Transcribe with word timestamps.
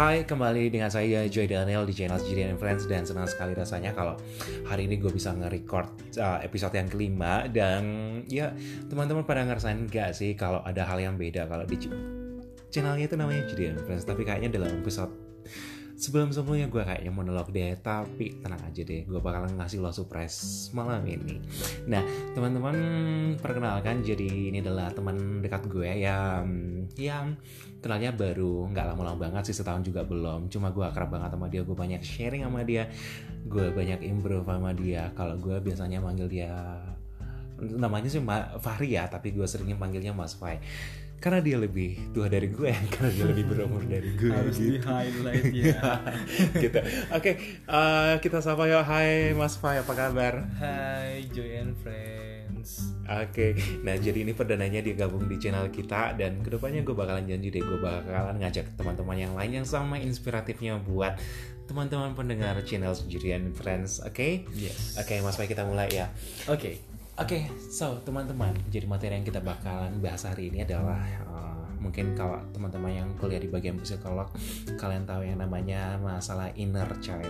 Hai, 0.00 0.24
kembali 0.24 0.72
dengan 0.72 0.88
saya 0.88 1.28
Joy 1.28 1.44
Daniel 1.44 1.84
di 1.84 1.92
channel 1.92 2.16
Jidian 2.24 2.56
Friends 2.56 2.88
dan 2.88 3.04
senang 3.04 3.28
sekali 3.28 3.52
rasanya 3.52 3.92
kalau 3.92 4.16
hari 4.64 4.88
ini 4.88 4.96
gue 4.96 5.12
bisa 5.12 5.28
nge-record 5.36 6.16
uh, 6.16 6.40
episode 6.40 6.72
yang 6.72 6.88
kelima 6.88 7.44
dan 7.52 7.84
ya 8.24 8.48
teman-teman 8.88 9.28
pada 9.28 9.44
ngerasain 9.44 9.76
gak 9.92 10.16
sih 10.16 10.32
kalau 10.32 10.64
ada 10.64 10.88
hal 10.88 11.04
yang 11.04 11.20
beda 11.20 11.44
kalau 11.44 11.68
di 11.68 11.76
channelnya 12.72 13.12
itu 13.12 13.16
namanya 13.20 13.44
Jidian 13.52 13.76
Friends 13.84 14.08
tapi 14.08 14.24
kayaknya 14.24 14.48
dalam 14.48 14.72
episode 14.80 15.12
sebelum 16.00 16.32
sebelumnya 16.32 16.72
gue 16.72 16.80
kayaknya 16.80 17.12
monolog 17.12 17.52
deh 17.52 17.76
tapi 17.76 18.40
tenang 18.40 18.64
aja 18.64 18.80
deh 18.80 19.04
gue 19.04 19.20
bakalan 19.20 19.52
ngasih 19.60 19.84
lo 19.84 19.92
surprise 19.92 20.72
malam 20.72 21.04
ini. 21.04 21.36
Nah 21.84 22.00
teman-teman 22.32 22.76
perkenalkan 23.36 24.00
jadi 24.00 24.48
ini 24.48 24.64
adalah 24.64 24.88
teman 24.96 25.44
dekat 25.44 25.68
gue 25.68 25.84
yang 25.84 26.48
yang 26.96 27.36
kenalnya 27.84 28.16
baru 28.16 28.72
nggak 28.72 28.96
lama-lama 28.96 29.28
banget 29.28 29.52
sih 29.52 29.60
setahun 29.60 29.84
juga 29.84 30.08
belum. 30.08 30.48
Cuma 30.48 30.72
gue 30.72 30.88
akrab 30.88 31.12
banget 31.12 31.36
sama 31.36 31.52
dia 31.52 31.60
gue 31.68 31.76
banyak 31.76 32.00
sharing 32.00 32.48
sama 32.48 32.64
dia 32.64 32.88
gue 33.44 33.68
banyak 33.68 34.00
improve 34.00 34.48
sama 34.48 34.72
dia. 34.72 35.12
Kalau 35.12 35.36
gue 35.36 35.60
biasanya 35.60 36.00
manggil 36.00 36.32
dia 36.32 36.80
namanya 37.60 38.08
sih 38.08 38.24
Fahri 38.56 38.96
ya 38.96 39.04
tapi 39.04 39.36
gue 39.36 39.44
seringnya 39.44 39.76
panggilnya 39.76 40.16
Mas 40.16 40.32
Fai 40.32 40.56
karena 41.20 41.44
dia 41.44 41.60
lebih 41.60 42.00
tua 42.16 42.32
dari 42.32 42.48
gue 42.48 42.72
karena 42.96 43.10
dia 43.12 43.26
lebih 43.28 43.44
berumur 43.52 43.84
dari 43.84 44.10
gue 44.16 44.32
harus 44.32 44.56
gitu. 44.56 44.72
di 44.72 44.80
highlight 44.80 45.44
ya 45.52 46.00
gitu 46.64 46.80
oke 47.12 47.32
uh, 47.68 48.16
kita 48.24 48.40
sapa 48.40 48.64
ya 48.64 48.80
Hai 48.80 49.36
Mas 49.36 49.60
Fai 49.60 49.84
apa 49.84 49.92
kabar 49.92 50.48
Hai 50.56 51.28
Joy 51.30 51.60
and 51.60 51.76
Friends 51.84 52.96
Oke, 53.10 53.58
nah 53.82 53.98
jadi 53.98 54.22
ini 54.22 54.30
perdananya 54.30 54.86
dia 54.86 54.94
gabung 54.94 55.26
di 55.26 55.34
channel 55.34 55.66
kita 55.74 56.14
dan 56.14 56.46
ke 56.46 56.54
depannya 56.54 56.86
gue 56.86 56.94
bakalan 56.94 57.26
janji 57.26 57.50
deh 57.50 57.58
gue 57.58 57.82
bakalan 57.82 58.38
ngajak 58.38 58.70
teman-teman 58.78 59.18
yang 59.18 59.34
lain 59.34 59.50
yang 59.50 59.66
sama 59.66 59.98
inspiratifnya 59.98 60.78
buat 60.78 61.18
teman-teman 61.66 62.14
pendengar 62.14 62.54
channel 62.62 62.94
Jirian 63.10 63.50
Friends, 63.50 63.98
oke? 64.06 64.14
Okay? 64.14 64.46
Yes 64.54 64.94
Oke, 64.94 65.18
Mas 65.26 65.34
Fai 65.34 65.50
kita 65.50 65.66
mulai 65.66 65.90
ya. 65.90 66.06
Oke 66.46 66.89
Oke, 67.18 67.50
so 67.68 67.98
teman-teman, 68.00 68.54
jadi 68.70 68.86
materi 68.88 69.18
yang 69.18 69.26
kita 69.26 69.42
bakalan 69.42 69.98
bahas 70.00 70.24
hari 70.24 70.48
ini 70.48 70.64
adalah 70.64 71.02
uh, 71.28 71.68
mungkin 71.76 72.16
kalau 72.16 72.40
teman-teman 72.54 72.96
yang 72.96 73.08
kuliah 73.20 73.36
di 73.36 73.50
bagian 73.50 73.76
psikolog, 73.76 74.30
kalian 74.80 75.04
tahu 75.04 75.28
yang 75.28 75.36
namanya 75.36 76.00
masalah 76.00 76.48
inner 76.56 76.88
child. 77.04 77.28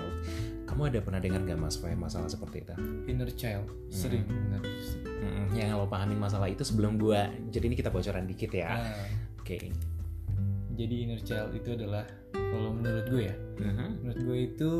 Kamu 0.62 0.86
ada 0.86 1.02
pernah 1.02 1.18
dengar 1.18 1.42
gak 1.42 1.58
Mas 1.58 1.74
Fai 1.74 1.98
masalah 1.98 2.30
seperti 2.30 2.62
itu? 2.62 2.74
Inner 3.10 3.30
child 3.34 3.66
Sering 3.90 4.22
dengar 4.28 4.62
Mm, 5.20 5.52
yang 5.52 5.76
lo 5.76 5.84
pahamin 5.84 6.16
masalah 6.16 6.48
itu 6.48 6.62
sebelum 6.64 6.96
gua. 6.96 7.28
Jadi 7.52 7.68
ini 7.68 7.76
kita 7.76 7.90
bocoran 7.92 8.24
dikit 8.24 8.54
ya. 8.54 8.78
Nah, 8.78 9.04
Oke. 9.42 9.58
Jadi 10.78 10.94
inner 11.04 11.20
child 11.20 11.52
itu 11.52 11.74
adalah 11.76 12.06
Kalau 12.32 12.72
menurut 12.72 13.04
gue 13.10 13.22
ya 13.28 13.36
Mhm, 13.60 13.88
Menurut 14.00 14.20
gue 14.24 14.38
itu 14.48 14.72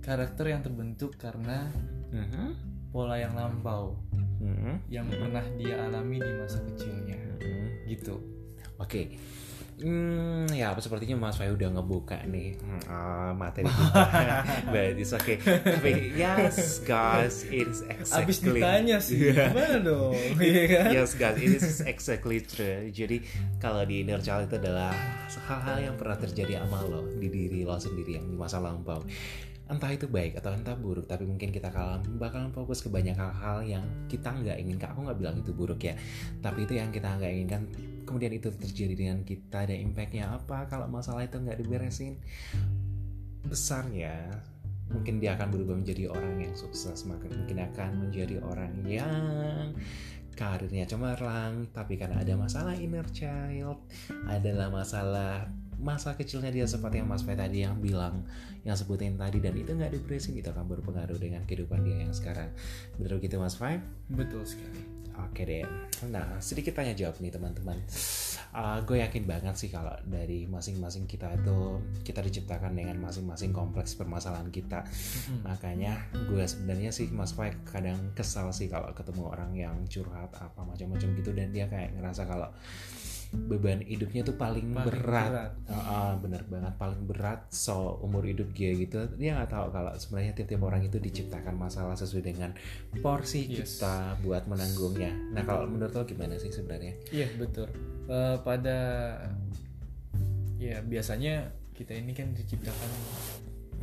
Karakter 0.00 0.48
yang 0.48 0.62
terbentuk 0.64 1.18
karena 1.20 1.68
mhm, 2.08 2.63
Pola 2.94 3.18
yang 3.18 3.34
lampau 3.34 3.98
mhm, 4.38 4.86
Yang 4.86 5.18
pernah 5.18 5.42
dia 5.58 5.82
alami 5.82 6.22
di 6.22 6.32
masa 6.38 6.62
kecilnya 6.62 7.18
mhm. 7.42 7.90
Gitu 7.90 8.14
Oke. 8.78 9.18
Hmm, 9.74 10.46
ya 10.54 10.70
sepertinya 10.78 11.18
Mas 11.18 11.34
Fai 11.34 11.50
udah 11.50 11.66
ngebuka 11.66 12.22
nih 12.30 12.54
hmm, 12.54 12.86
uh, 12.86 13.34
materi 13.34 13.66
kita. 13.74 14.70
But 14.70 14.94
it's 14.94 15.10
okay. 15.10 15.42
Tapi 15.42 16.14
yes, 16.14 16.78
guys, 16.86 17.42
it 17.50 17.66
is 17.66 17.82
exactly. 17.82 18.22
Abis 18.22 18.38
ditanya 18.38 18.96
sih. 19.02 19.34
Gimana 19.34 19.82
dong 19.82 20.14
Iya 20.38 20.62
kan 20.70 20.86
Yes 20.94 21.18
guys, 21.18 21.42
it 21.42 21.58
is 21.58 21.82
exactly 21.82 22.38
true. 22.46 22.86
Jadi 22.94 23.26
kalau 23.58 23.82
di 23.82 24.06
inner 24.06 24.22
child 24.22 24.46
itu 24.46 24.62
adalah 24.62 24.94
hal-hal 25.50 25.90
yang 25.90 25.94
pernah 25.98 26.22
terjadi 26.22 26.62
sama 26.62 26.78
lo 26.86 27.10
di 27.18 27.26
diri 27.26 27.66
lo 27.66 27.74
sendiri 27.74 28.22
yang 28.22 28.30
di 28.30 28.38
masa 28.38 28.62
lampau. 28.62 29.02
Entah 29.64 29.88
itu 29.88 30.04
baik 30.04 30.36
atau 30.36 30.52
entah 30.52 30.76
buruk, 30.76 31.08
tapi 31.08 31.24
mungkin 31.24 31.48
kita 31.48 31.72
kalah 31.72 31.96
bakalan 32.20 32.52
fokus 32.52 32.84
ke 32.84 32.92
banyak 32.92 33.16
hal-hal 33.16 33.64
yang 33.64 33.84
kita 34.12 34.28
nggak 34.28 34.60
inginkan. 34.60 34.92
Aku 34.92 35.08
nggak 35.08 35.16
bilang 35.16 35.36
itu 35.40 35.56
buruk 35.56 35.80
ya, 35.80 35.96
tapi 36.44 36.68
itu 36.68 36.76
yang 36.76 36.92
kita 36.92 37.16
nggak 37.16 37.32
inginkan. 37.32 37.62
Kemudian 38.04 38.32
itu 38.36 38.52
terjadi 38.52 38.94
dengan 38.94 39.18
kita 39.24 39.64
dan 39.64 39.78
impactnya 39.80 40.28
apa 40.28 40.68
kalau 40.68 40.84
masalah 40.92 41.24
itu 41.24 41.40
nggak 41.40 41.56
diberesin? 41.64 42.20
Besarnya 43.48 44.44
mungkin 44.92 45.16
dia 45.16 45.32
akan 45.32 45.48
berubah 45.48 45.80
menjadi 45.80 46.12
orang 46.12 46.44
yang 46.44 46.52
sukses, 46.52 47.08
maka 47.08 47.24
mungkin 47.32 47.56
akan 47.64 47.90
menjadi 48.04 48.44
orang 48.44 48.84
yang 48.84 49.72
karirnya 50.34 50.84
cemerlang 50.84 51.70
tapi 51.70 51.94
karena 51.94 52.20
ada 52.20 52.34
masalah 52.34 52.74
inner 52.74 53.06
child 53.14 53.78
adalah 54.26 54.68
masalah 54.68 55.46
masa 55.80 56.14
kecilnya 56.14 56.50
dia 56.50 56.66
seperti 56.66 57.02
yang 57.02 57.08
Mas 57.10 57.22
Fai 57.22 57.38
tadi 57.38 57.64
yang 57.64 57.78
bilang 57.78 58.26
yang 58.62 58.76
sebutin 58.76 59.18
tadi 59.20 59.38
dan 59.38 59.54
itu 59.54 59.74
nggak 59.74 59.92
diberesin 59.92 60.38
itu 60.38 60.48
akan 60.50 60.66
berpengaruh 60.66 61.18
dengan 61.20 61.44
kehidupan 61.44 61.84
dia 61.84 62.06
yang 62.06 62.12
sekarang 62.14 62.50
betul 62.96 63.18
gitu 63.20 63.36
Mas 63.40 63.58
Fai 63.58 63.80
Betul 64.04 64.44
sekali 64.44 65.04
Oke 65.14 65.46
deh. 65.46 65.62
Nah, 66.10 66.42
sedikit 66.42 66.74
tanya 66.74 66.90
jawab 66.90 67.22
nih 67.22 67.30
teman-teman. 67.30 67.78
Uh, 68.50 68.82
gue 68.82 68.98
yakin 68.98 69.26
banget 69.26 69.54
sih 69.54 69.70
kalau 69.70 69.94
dari 70.06 70.46
masing-masing 70.50 71.06
kita 71.06 71.30
itu 71.38 71.78
kita 72.02 72.18
diciptakan 72.18 72.74
dengan 72.74 72.98
masing-masing 72.98 73.54
kompleks 73.54 73.94
permasalahan 73.94 74.50
kita. 74.50 74.82
Makanya 75.46 76.10
gue 76.10 76.42
sebenarnya 76.42 76.90
sih 76.90 77.14
Mas 77.14 77.30
Fai 77.30 77.54
kadang 77.62 78.10
kesal 78.18 78.50
sih 78.50 78.66
kalau 78.66 78.90
ketemu 78.90 79.22
orang 79.30 79.54
yang 79.54 79.76
curhat 79.86 80.34
apa 80.34 80.60
macam-macam 80.66 81.08
gitu 81.14 81.30
dan 81.30 81.54
dia 81.54 81.70
kayak 81.70 81.94
ngerasa 81.94 82.26
kalau 82.26 82.50
beban 83.34 83.82
hidupnya 83.82 84.22
tuh 84.22 84.34
paling, 84.34 84.70
Paling 84.70 84.86
berat. 84.88 85.28
berat. 85.30 85.52
Ah, 85.66 85.74
ah, 85.74 86.10
bener 86.16 86.42
banget 86.46 86.74
paling 86.74 87.02
berat 87.04 87.44
so 87.48 87.98
umur 88.00 88.22
hidup 88.22 88.48
dia 88.50 88.70
gitu 88.72 89.04
dia 89.14 89.34
nggak 89.34 89.50
tahu 89.50 89.66
kalau 89.68 89.92
sebenarnya 89.94 90.32
tiap-tiap 90.32 90.62
orang 90.62 90.82
itu 90.82 90.96
diciptakan 90.96 91.54
masalah 91.54 91.94
sesuai 91.94 92.24
dengan 92.24 92.50
porsi 92.98 93.46
Yes. 93.46 93.76
kita 93.76 94.18
buat 94.20 94.46
menanggungnya. 94.46 95.12
Nah 95.30 95.42
kalau 95.42 95.66
menurut 95.66 95.92
lo 95.92 96.02
gimana 96.02 96.34
sih 96.36 96.48
sebenarnya? 96.48 96.94
Iya 97.10 97.28
betul. 97.36 97.68
Eh, 98.06 98.36
pada 98.40 98.78
ya 100.56 100.80
biasanya 100.80 101.50
kita 101.74 101.92
ini 101.92 102.14
kan 102.14 102.30
diciptakan 102.32 102.90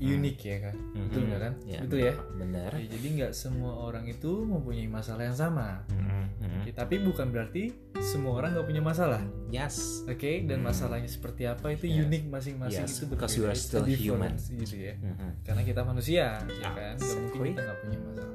unik 0.01 0.37
ya 0.41 0.57
kan, 0.65 0.75
betul 0.97 1.21
nggak 1.29 1.41
kan? 1.45 1.53
Ya, 1.63 1.79
betul 1.85 1.99
ya. 2.01 2.13
Benar. 2.33 2.71
Ya, 2.73 2.85
jadi 2.89 3.07
nggak 3.21 3.31
semua 3.31 3.73
orang 3.85 4.09
itu 4.09 4.31
mempunyai 4.41 4.89
masalah 4.89 5.29
yang 5.29 5.37
sama. 5.37 5.85
Mhm, 5.93 6.01
mhm. 6.41 6.59
Oke, 6.65 6.69
tapi 6.73 6.95
bukan 7.05 7.29
berarti 7.29 7.63
semua 8.01 8.41
orang 8.41 8.57
nggak 8.57 8.65
punya 8.65 8.81
masalah. 8.81 9.21
Yes. 9.47 10.01
Oke, 10.09 10.41
dan 10.43 10.65
masalahnya 10.65 11.05
seperti 11.05 11.45
apa 11.45 11.69
itu 11.69 11.85
Yes. 11.85 12.09
unik 12.09 12.23
masing-masing 12.33 12.81
Yes, 12.83 12.97
itu 12.97 13.05
because 13.07 13.37
berbeda. 13.37 13.45
you 13.45 13.45
are 13.45 13.57
still 13.57 13.85
gitu 13.85 14.75
ya. 14.81 14.95
Mhm. 14.97 15.29
Karena 15.45 15.61
kita 15.61 15.81
manusia, 15.85 16.25
ya 16.41 16.59
Ya, 16.59 16.69
kan? 16.73 16.93
Nggak 16.97 17.17
mungkin 17.21 17.41
kita 17.53 17.61
nggak 17.61 17.79
punya 17.85 17.99
masalah. 18.01 18.29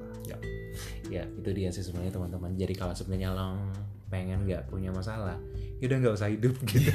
Ya 1.06 1.22
itu 1.22 1.50
dia 1.54 1.70
sih 1.70 1.82
sebenarnya 1.86 2.12
teman-teman. 2.14 2.50
Jadi 2.58 2.74
kalau 2.74 2.92
sebenarnya 2.92 3.30
lo 3.32 3.70
pengen 4.06 4.46
nggak 4.46 4.70
punya 4.70 4.90
masalah, 4.94 5.34
ya 5.75 5.75
udah 5.78 5.96
nggak 6.00 6.14
usah 6.16 6.30
hidup 6.32 6.56
gitu. 6.64 6.88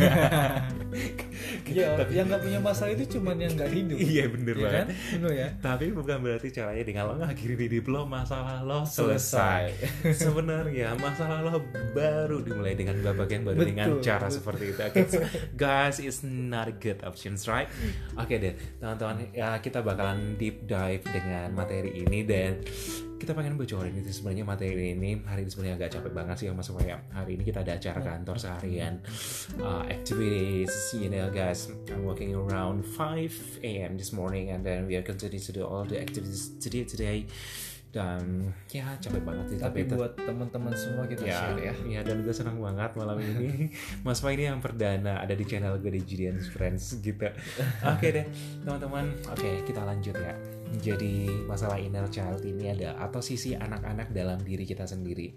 Iya, 1.70 2.02
yang 2.18 2.26
nggak 2.28 2.42
punya 2.42 2.60
masalah 2.60 2.92
itu 2.92 3.18
cuman 3.18 3.38
yang 3.38 3.54
nggak 3.54 3.70
hidup. 3.70 3.98
Iya 3.98 4.24
bener 4.28 4.56
Iya 4.58 4.64
banget. 4.64 4.76
kan? 4.76 4.88
Bener 5.14 5.32
ya. 5.32 5.48
Tapi 5.62 5.86
bukan 5.94 6.18
berarti 6.20 6.48
caranya 6.50 6.84
dengan 6.84 7.04
lo 7.08 7.14
ngakhiri 7.20 7.56
hidup 7.62 7.86
lo 7.88 8.02
masalah 8.04 8.60
lo 8.62 8.82
Selesai. 8.84 9.70
selesai. 9.78 10.18
Sebenarnya 10.26 10.98
masalah 10.98 11.40
lo 11.42 11.62
baru 11.94 12.42
dimulai 12.42 12.74
dengan 12.74 12.98
babak 13.00 13.30
yang 13.30 13.44
baru 13.46 13.58
Betul, 13.60 13.70
dengan 13.70 13.88
cara 14.02 14.28
betul. 14.28 14.36
seperti 14.36 14.64
itu. 14.68 14.82
So, 15.12 15.20
guys, 15.54 15.98
it's 16.02 16.22
not 16.24 16.66
a 16.66 16.76
good 16.76 17.06
options, 17.06 17.46
right? 17.46 17.70
Oke 18.18 18.38
deh, 18.38 18.54
teman-teman, 18.78 19.30
ya 19.32 19.62
kita 19.62 19.82
bakalan 19.82 20.36
deep 20.36 20.66
dive 20.66 21.06
dengan 21.06 21.54
materi 21.54 22.02
ini 22.02 22.26
dan 22.26 22.58
kita 23.16 23.38
pengen 23.38 23.54
bocorin 23.54 23.94
itu 23.94 24.10
sebenarnya 24.10 24.42
materi 24.42 24.98
ini 24.98 25.22
hari 25.22 25.46
ini 25.46 25.52
sebenarnya 25.54 25.78
agak 25.78 25.94
capek 25.94 26.10
banget 26.10 26.36
sih 26.42 26.48
sama 26.50 26.66
supaya 26.66 26.98
hari 27.14 27.38
ini 27.38 27.46
kita 27.46 27.62
ada 27.62 27.78
acara 27.78 28.02
kantor 28.02 28.42
seharian 28.72 29.04
uh, 29.60 29.84
activities. 29.92 30.72
You 30.96 31.12
know 31.12 31.28
guys. 31.28 31.68
I'm 31.92 32.08
working 32.08 32.32
around 32.32 32.88
5 32.88 33.60
a.m. 33.64 33.98
this 34.00 34.16
morning 34.16 34.52
and 34.52 34.64
then 34.64 34.88
we 34.88 34.96
are 34.96 35.04
continue 35.04 35.40
to 35.40 35.52
do 35.52 35.68
all 35.68 35.84
the 35.84 36.00
activities 36.00 36.56
today 36.60 36.88
today. 36.88 37.28
Dan 37.92 38.48
ya 38.72 38.88
capek 39.04 39.20
banget 39.20 39.52
sih 39.52 39.60
Tapi 39.60 39.84
tetap- 39.84 40.00
buat 40.00 40.14
teman-teman 40.16 40.72
semua 40.72 41.04
kita 41.12 41.28
ya, 41.28 41.52
share 41.52 41.60
ya. 41.60 41.74
ya 41.84 42.00
dan 42.08 42.24
gue 42.24 42.32
senang 42.32 42.56
banget 42.64 42.96
malam 42.96 43.20
ini. 43.20 43.68
Mas 44.08 44.24
Fai 44.24 44.40
ini 44.40 44.48
yang 44.48 44.64
perdana 44.64 45.20
ada 45.20 45.36
di 45.36 45.44
channel 45.44 45.76
gue 45.76 46.00
di 46.00 46.02
Julian 46.08 46.40
Friends 46.40 47.04
gitu. 47.04 47.28
Oke 47.92 48.08
deh 48.16 48.26
teman-teman. 48.64 49.12
Oke 49.36 49.68
kita 49.68 49.84
lanjut 49.84 50.16
ya 50.16 50.32
jadi 50.80 51.28
masalah 51.44 51.82
inner 51.82 52.08
child 52.08 52.40
ini 52.48 52.72
ada 52.72 52.96
atau 53.02 53.20
sisi 53.20 53.58
anak-anak 53.58 54.16
dalam 54.16 54.40
diri 54.40 54.64
kita 54.64 54.88
sendiri 54.88 55.36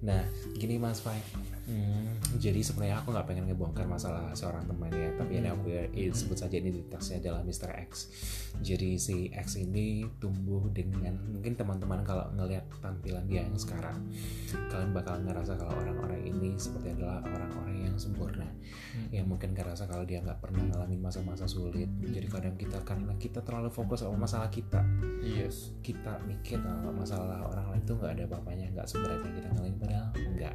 nah 0.00 0.24
gini 0.56 0.80
Mas 0.80 1.04
Fai 1.04 1.20
Hmm, 1.64 2.20
jadi 2.36 2.60
sebenarnya 2.60 3.00
aku 3.00 3.16
nggak 3.16 3.24
pengen 3.24 3.48
ngebongkar 3.48 3.88
masalah 3.88 4.36
seorang 4.36 4.68
teman 4.68 4.92
ya, 4.92 5.08
tapi 5.16 5.40
ini 5.40 5.48
aku 5.48 5.72
ya, 5.72 5.88
eh, 5.96 6.12
sebut 6.12 6.36
saja 6.36 6.60
identitasnya 6.60 7.24
adalah 7.24 7.40
Mr. 7.40 7.72
X. 7.88 8.12
Jadi 8.60 9.00
si 9.00 9.32
X 9.32 9.56
ini 9.56 10.04
tumbuh 10.20 10.68
dengan 10.68 11.16
mungkin 11.24 11.56
teman-teman 11.56 12.04
kalau 12.04 12.28
ngelihat 12.36 12.68
tampilan 12.84 13.24
dia 13.24 13.48
yang 13.48 13.56
sekarang, 13.56 13.96
kalian 14.68 14.92
bakal 14.92 15.16
ngerasa 15.24 15.56
kalau 15.56 15.72
orang-orang 15.72 16.20
ini 16.28 16.52
seperti 16.60 17.00
adalah 17.00 17.24
orang-orang 17.24 17.88
yang 17.88 17.96
sempurna, 17.96 18.44
hmm. 18.44 19.08
yang 19.08 19.24
mungkin 19.24 19.56
ngerasa 19.56 19.88
kalau 19.88 20.04
dia 20.04 20.20
nggak 20.20 20.44
pernah 20.44 20.68
ngalamin 20.68 21.00
masa-masa 21.00 21.48
sulit. 21.48 21.88
Jadi 22.04 22.28
kadang 22.28 22.60
kita 22.60 22.76
karena 22.84 23.16
kita 23.16 23.40
terlalu 23.40 23.72
fokus 23.72 24.04
sama 24.04 24.28
masalah 24.28 24.52
kita, 24.54 24.86
yes, 25.18 25.74
kita 25.82 26.22
mikir 26.30 26.62
kalau 26.62 26.94
masalah 26.94 27.42
orang 27.50 27.74
lain 27.74 27.82
itu 27.82 27.92
nggak 27.98 28.12
ada 28.14 28.24
apa-apanya, 28.30 28.66
nggak 28.70 28.86
seberat 28.86 29.18
yang 29.26 29.34
kita 29.34 29.48
ngalamin 29.50 29.76
padahal 29.82 30.08
enggak 30.14 30.54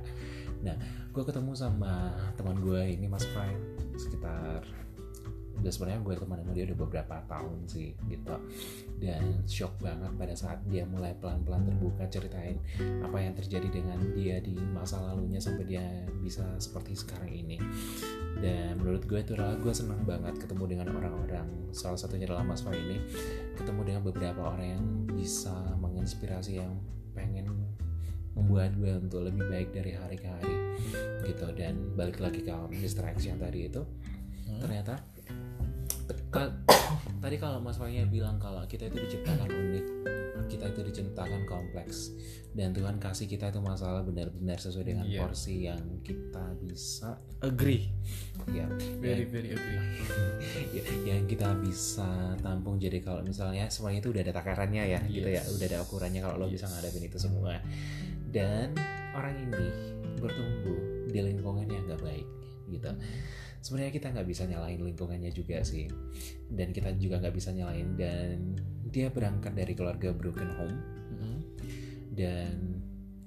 nah 0.59 0.75
gue 1.15 1.23
ketemu 1.23 1.51
sama 1.55 2.11
teman 2.35 2.59
gue 2.59 2.81
ini 2.99 3.07
mas 3.07 3.23
Prime 3.31 3.63
sekitar 3.95 4.59
udah 5.59 5.71
sebenarnya 5.71 6.01
gue 6.01 6.15
teman 6.15 6.37
sama 6.39 6.51
dia 6.55 6.65
udah 6.71 6.77
beberapa 6.79 7.15
tahun 7.27 7.57
sih 7.67 7.89
gitu. 8.07 8.35
Dan 8.99 9.43
shock 9.45 9.75
banget 9.79 10.11
pada 10.15 10.35
saat 10.35 10.59
dia 10.67 10.83
mulai 10.87 11.15
pelan-pelan 11.19 11.67
terbuka 11.67 12.07
ceritain 12.07 12.57
apa 13.03 13.17
yang 13.19 13.33
terjadi 13.35 13.67
dengan 13.67 13.99
dia 14.15 14.39
di 14.39 14.55
masa 14.55 14.99
lalunya 15.03 15.39
sampai 15.39 15.67
dia 15.67 15.83
bisa 16.23 16.43
seperti 16.57 16.95
sekarang 16.95 17.31
ini. 17.31 17.57
Dan 18.39 18.79
menurut 18.79 19.03
gue 19.03 19.19
itu 19.19 19.35
adalah 19.35 19.59
gue 19.59 19.73
senang 19.75 20.03
banget 20.07 20.39
ketemu 20.39 20.63
dengan 20.65 20.87
orang-orang. 20.95 21.47
Salah 21.75 21.99
satunya 21.99 22.27
adalah 22.27 22.47
Mas 22.47 22.63
Fa 22.63 22.71
ini. 22.71 22.99
Ketemu 23.59 23.81
dengan 23.83 24.01
beberapa 24.07 24.41
orang 24.55 24.67
yang 24.79 24.85
bisa 25.11 25.55
menginspirasi 25.79 26.63
yang 26.63 26.79
pengen 27.11 27.51
membuat 28.37 28.71
gue 28.79 28.95
untuk 28.95 29.27
lebih 29.27 29.43
baik 29.51 29.75
dari 29.75 29.91
hari 29.91 30.15
ke 30.15 30.27
hari 30.27 30.55
gitu. 31.27 31.47
Dan 31.51 31.93
balik 31.99 32.23
lagi 32.23 32.39
ke 32.39 32.51
yang 33.27 33.39
tadi 33.39 33.67
itu 33.67 33.83
hmm. 34.47 34.59
ternyata 34.63 34.95
tadi 37.23 37.35
kalau 37.41 37.57
Mas 37.61 37.77
Fahnya 37.77 38.05
bilang 38.05 38.37
kalau 38.37 38.61
kita 38.69 38.87
itu 38.89 38.97
diciptakan 39.01 39.49
unik 39.49 39.85
kita 40.49 40.65
itu 40.65 40.81
diciptakan 40.81 41.45
kompleks 41.45 42.09
dan 42.57 42.73
Tuhan 42.73 42.97
kasih 42.97 43.29
kita 43.29 43.53
itu 43.53 43.61
masalah 43.61 44.01
benar-benar 44.01 44.57
sesuai 44.57 44.85
dengan 44.89 45.05
yeah. 45.05 45.21
porsi 45.21 45.69
yang 45.69 46.01
kita 46.01 46.57
bisa 46.65 47.21
agree. 47.45 47.93
Ya 48.49 48.65
very 48.97 49.29
yang, 49.29 49.31
very 49.31 49.49
agree. 49.53 49.79
Ya, 50.75 50.83
yang 51.05 51.29
kita 51.29 51.53
bisa 51.61 52.33
tampung. 52.41 52.81
Jadi 52.81 53.05
kalau 53.05 53.21
misalnya 53.21 53.69
semuanya 53.69 54.01
itu 54.01 54.09
udah 54.09 54.21
ada 54.25 54.33
takarannya 54.33 54.83
ya 54.89 54.99
yes. 55.05 55.13
gitu 55.13 55.29
ya. 55.29 55.41
Udah 55.45 55.65
ada 55.69 55.79
ukurannya 55.85 56.21
kalau 56.25 56.35
lo 56.41 56.45
yes. 56.49 56.57
bisa 56.57 56.65
ngadepin 56.73 57.05
itu 57.05 57.17
semua. 57.21 57.53
Dan 58.29 58.73
orang 59.13 59.37
ini 59.37 59.67
bertumbuh 60.17 60.81
di 61.09 61.19
lingkungan 61.21 61.65
yang 61.69 61.85
gak 61.89 62.01
baik 62.03 62.27
gitu 62.69 62.91
sebenarnya 63.59 63.93
kita 63.93 64.07
nggak 64.15 64.27
bisa 64.27 64.43
nyalain 64.47 64.81
lingkungannya 64.81 65.31
juga 65.31 65.63
sih. 65.63 65.87
Dan 66.49 66.71
kita 66.71 66.95
juga 66.97 67.19
nggak 67.19 67.35
bisa 67.35 67.53
nyalain 67.55 67.95
dan 67.95 68.59
dia 68.89 69.11
berangkat 69.11 69.53
dari 69.53 69.73
keluarga 69.75 70.11
broken 70.15 70.51
home. 70.55 70.77
Mm-hmm. 71.09 71.39
dan 72.15 72.79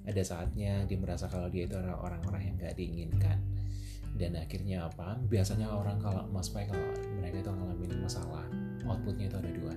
ada 0.03 0.23
saatnya 0.23 0.83
dia 0.83 0.99
merasa 0.99 1.31
kalau 1.31 1.47
dia 1.47 1.67
itu 1.67 1.75
adalah 1.79 2.03
orang-orang 2.03 2.51
yang 2.51 2.55
gak 2.59 2.75
diinginkan. 2.75 3.39
Dan 4.13 4.37
akhirnya 4.37 4.85
apa? 4.85 5.17
Biasanya 5.25 5.73
orang 5.73 5.97
kalau 5.97 6.29
mas 6.29 6.51
Pai 6.51 6.69
kalau 6.69 6.93
mereka 7.17 7.41
itu 7.41 7.49
ngalamin 7.49 8.03
masalah 8.03 8.45
outputnya 8.85 9.31
itu 9.31 9.37
ada 9.39 9.51
dua. 9.51 9.75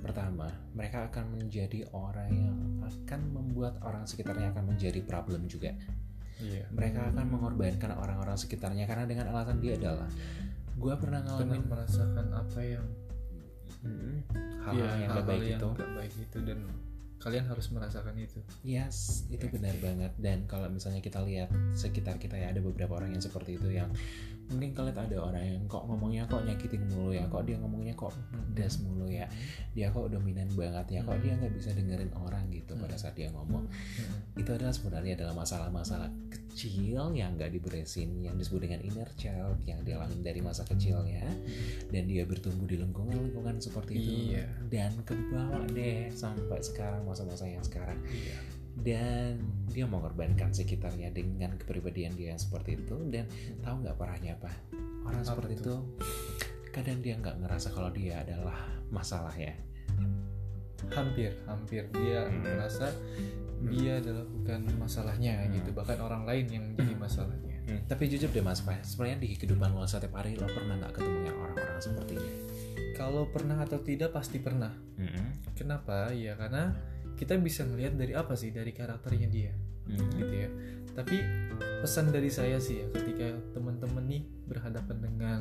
Pertama, 0.00 0.48
mereka 0.74 1.06
akan 1.12 1.38
menjadi 1.38 1.86
orang 1.92 2.30
yang 2.32 2.58
akan 2.82 3.20
membuat 3.30 3.78
orang 3.84 4.08
sekitarnya 4.08 4.50
akan 4.50 4.74
menjadi 4.74 5.04
problem 5.04 5.46
juga. 5.46 5.76
Yeah. 6.40 6.66
Mereka 6.72 7.12
akan 7.14 7.26
mengorbankan 7.28 7.92
orang-orang 7.94 8.36
sekitarnya 8.36 8.88
karena 8.88 9.04
dengan 9.04 9.28
alasan 9.32 9.60
dia 9.60 9.76
adalah 9.76 10.08
gue 10.80 10.94
pernah 10.96 11.20
ngalamin 11.20 11.60
pernah 11.60 11.84
merasakan 11.84 12.26
apa 12.32 12.60
yang 12.64 12.86
hmm, 13.84 14.16
hal, 14.64 14.74
yeah, 14.76 14.94
yang 14.96 15.10
hal, 15.12 15.24
baik 15.28 15.42
yang 15.44 15.60
itu. 15.60 15.68
Gak 15.76 15.92
baik 15.96 16.14
itu 16.16 16.38
dan 16.44 16.58
kalian 17.20 17.44
harus 17.52 17.66
merasakan 17.68 18.16
itu. 18.16 18.40
Yes, 18.64 19.28
itu 19.28 19.44
benar 19.52 19.76
banget. 19.76 20.12
Dan 20.16 20.48
kalau 20.48 20.72
misalnya 20.72 21.04
kita 21.04 21.20
lihat 21.20 21.52
sekitar 21.76 22.16
kita 22.16 22.40
ya 22.40 22.48
ada 22.48 22.64
beberapa 22.64 22.96
orang 22.96 23.12
yang 23.12 23.20
seperti 23.20 23.60
itu 23.60 23.68
yang 23.68 23.92
mungkin 24.50 24.70
kalian 24.74 24.98
ada 24.98 25.16
orang 25.22 25.44
yang 25.46 25.62
kok 25.70 25.86
ngomongnya 25.86 26.26
kok 26.26 26.42
nyakitin 26.42 26.82
mulu 26.90 27.14
ya 27.14 27.24
kok 27.30 27.46
dia 27.46 27.56
ngomongnya 27.62 27.94
kok 27.94 28.10
pedas 28.50 28.82
mulu 28.82 29.06
ya. 29.06 29.30
Dia 29.72 29.94
kok 29.94 30.10
dominan 30.10 30.50
banget 30.58 30.86
ya 30.98 31.00
kok 31.06 31.18
dia 31.22 31.38
nggak 31.38 31.54
bisa 31.54 31.70
dengerin 31.70 32.10
orang 32.18 32.50
gitu 32.50 32.74
pada 32.74 32.98
saat 32.98 33.14
dia 33.14 33.30
ngomong. 33.30 33.70
Itu 34.34 34.50
adalah 34.50 34.74
sebenarnya 34.74 35.22
adalah 35.22 35.34
masalah-masalah 35.38 36.10
kecil 36.28 37.14
yang 37.14 37.38
nggak 37.38 37.54
diberesin 37.54 38.26
yang 38.26 38.34
disebut 38.34 38.66
dengan 38.66 38.82
inner 38.82 39.08
child 39.14 39.62
yang 39.64 39.80
dialami 39.86 40.18
dari 40.18 40.42
masa 40.42 40.66
kecilnya. 40.66 41.22
Dan 41.88 42.10
dia 42.10 42.26
bertumbuh 42.26 42.66
di 42.66 42.76
lingkungan-lingkungan 42.76 43.62
seperti 43.62 43.92
itu. 43.96 44.12
Iya. 44.34 44.46
dan 44.70 44.92
kebawa 45.06 45.66
deh 45.70 46.10
sampai 46.12 46.60
sekarang 46.62 47.06
masa-masa 47.06 47.46
yang 47.46 47.62
sekarang. 47.62 47.98
Iya 48.10 48.59
dan 48.80 49.40
dia 49.70 49.84
mengorbankan 49.86 50.50
sekitarnya 50.50 51.12
dengan 51.12 51.54
kepribadian 51.60 52.16
dia 52.16 52.34
yang 52.34 52.40
seperti 52.40 52.80
itu 52.80 52.96
dan 53.12 53.28
tahu 53.62 53.84
nggak 53.86 53.96
parahnya 53.96 54.34
apa 54.40 54.50
orang 55.06 55.22
apa 55.22 55.28
seperti 55.28 55.54
itu? 55.56 55.62
itu 55.62 55.74
kadang 56.70 56.98
dia 57.02 57.14
nggak 57.18 57.36
ngerasa 57.44 57.68
kalau 57.74 57.90
dia 57.90 58.22
adalah 58.22 58.58
masalah 58.90 59.34
ya 59.34 59.54
hampir 60.88 61.30
hampir 61.44 61.84
dia 61.92 62.24
hmm. 62.26 62.40
merasa 62.40 62.88
dia 63.60 64.00
adalah 64.00 64.24
bukan 64.24 64.60
masalahnya 64.80 65.44
hmm. 65.44 65.52
gitu 65.60 65.70
bahkan 65.76 66.00
orang 66.00 66.24
lain 66.24 66.46
yang 66.48 66.64
jadi 66.72 66.96
masalahnya 66.96 67.56
hmm. 67.68 67.84
tapi 67.84 68.08
jujur 68.08 68.32
deh 68.32 68.40
mas 68.40 68.64
Pak 68.64 68.80
sebenarnya 68.82 69.20
di 69.20 69.36
kehidupan 69.36 69.76
lo 69.76 69.84
setiap 69.84 70.16
hari 70.16 70.40
lo 70.40 70.48
pernah 70.48 70.80
nggak 70.80 70.96
ketemu 70.96 71.18
yang 71.28 71.36
orang-orang 71.36 71.80
seperti 71.84 72.12
ini 72.16 72.32
kalau 72.96 73.28
pernah 73.28 73.60
atau 73.60 73.78
tidak 73.84 74.10
pasti 74.16 74.40
pernah 74.40 74.72
hmm. 74.96 75.52
kenapa 75.52 76.10
ya 76.16 76.34
karena 76.40 76.72
kita 77.20 77.36
bisa 77.36 77.68
melihat 77.68 78.00
dari 78.00 78.16
apa 78.16 78.32
sih 78.32 78.48
dari 78.48 78.72
karakternya 78.72 79.28
dia 79.28 79.52
hmm. 79.52 80.10
gitu 80.16 80.34
ya 80.34 80.48
tapi 80.96 81.20
pesan 81.84 82.08
dari 82.08 82.32
saya 82.32 82.56
sih 82.56 82.80
ya 82.80 82.86
ketika 82.96 83.36
teman-teman 83.52 84.04
nih 84.08 84.22
berhadapan 84.48 84.96
dengan 85.04 85.40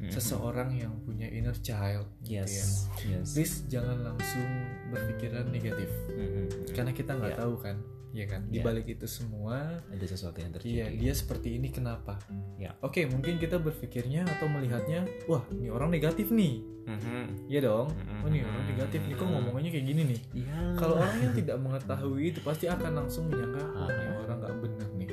hmm. 0.00 0.08
seseorang 0.08 0.72
yang 0.72 0.96
punya 1.04 1.28
inner 1.28 1.54
child 1.60 2.08
yes. 2.24 2.88
gitu 2.96 3.12
ya 3.12 3.20
yes. 3.20 3.28
please 3.36 3.56
jangan 3.68 4.00
langsung 4.00 4.48
berpikiran 4.88 5.52
negatif 5.52 5.92
hmm. 6.08 6.72
karena 6.72 6.92
kita 6.96 7.12
nggak 7.12 7.36
yeah. 7.36 7.42
tahu 7.44 7.54
kan 7.60 7.76
ya 8.12 8.28
kan? 8.28 8.44
Di 8.46 8.60
iya. 8.60 8.64
balik 8.64 8.86
itu 8.92 9.08
semua 9.08 9.80
ada 9.88 10.04
sesuatu 10.04 10.38
yang 10.38 10.52
terjadi. 10.52 10.68
iya 10.68 10.86
dia 10.92 11.12
seperti 11.16 11.56
ini 11.56 11.72
kenapa? 11.72 12.20
Ya. 12.60 12.76
Oke 12.84 13.02
okay, 13.02 13.04
mungkin 13.08 13.40
kita 13.40 13.56
berpikirnya 13.56 14.28
atau 14.28 14.46
melihatnya 14.52 15.08
wah 15.26 15.42
ini 15.50 15.72
orang 15.72 15.88
negatif 15.88 16.28
nih. 16.28 16.60
Mm-hmm. 16.82 17.46
ya 17.46 17.60
dong. 17.62 17.94
Mm-hmm. 17.94 18.22
oh 18.22 18.28
ini 18.28 18.40
orang 18.42 18.64
negatif 18.66 19.00
nih 19.06 19.14
kok 19.14 19.28
ngomongnya 19.30 19.70
kayak 19.72 19.86
gini 19.86 20.02
nih? 20.12 20.20
Ya. 20.44 20.58
kalau 20.76 20.94
orang 20.98 21.18
yang 21.22 21.32
tidak 21.32 21.56
mengetahui 21.62 22.24
itu 22.34 22.40
pasti 22.42 22.66
akan 22.68 22.92
langsung 23.02 23.30
menyangka 23.30 23.62
oh 23.64 23.88
ini 23.88 24.06
orang 24.20 24.36
nggak 24.38 24.54
benar 24.60 24.88
nih. 25.00 25.10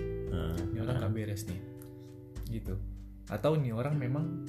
Ini 0.60 0.78
orang 0.84 0.96
nggak 1.00 1.14
beres 1.16 1.42
nih. 1.48 1.62
Gitu. 2.52 2.74
Atau 3.32 3.56
ini 3.56 3.72
orang 3.72 3.96
memang 3.96 4.44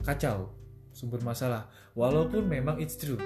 kacau 0.00 0.54
sumber 0.96 1.20
masalah. 1.20 1.68
Walaupun 1.92 2.48
memang 2.48 2.80
it's 2.80 2.96
true. 2.96 3.20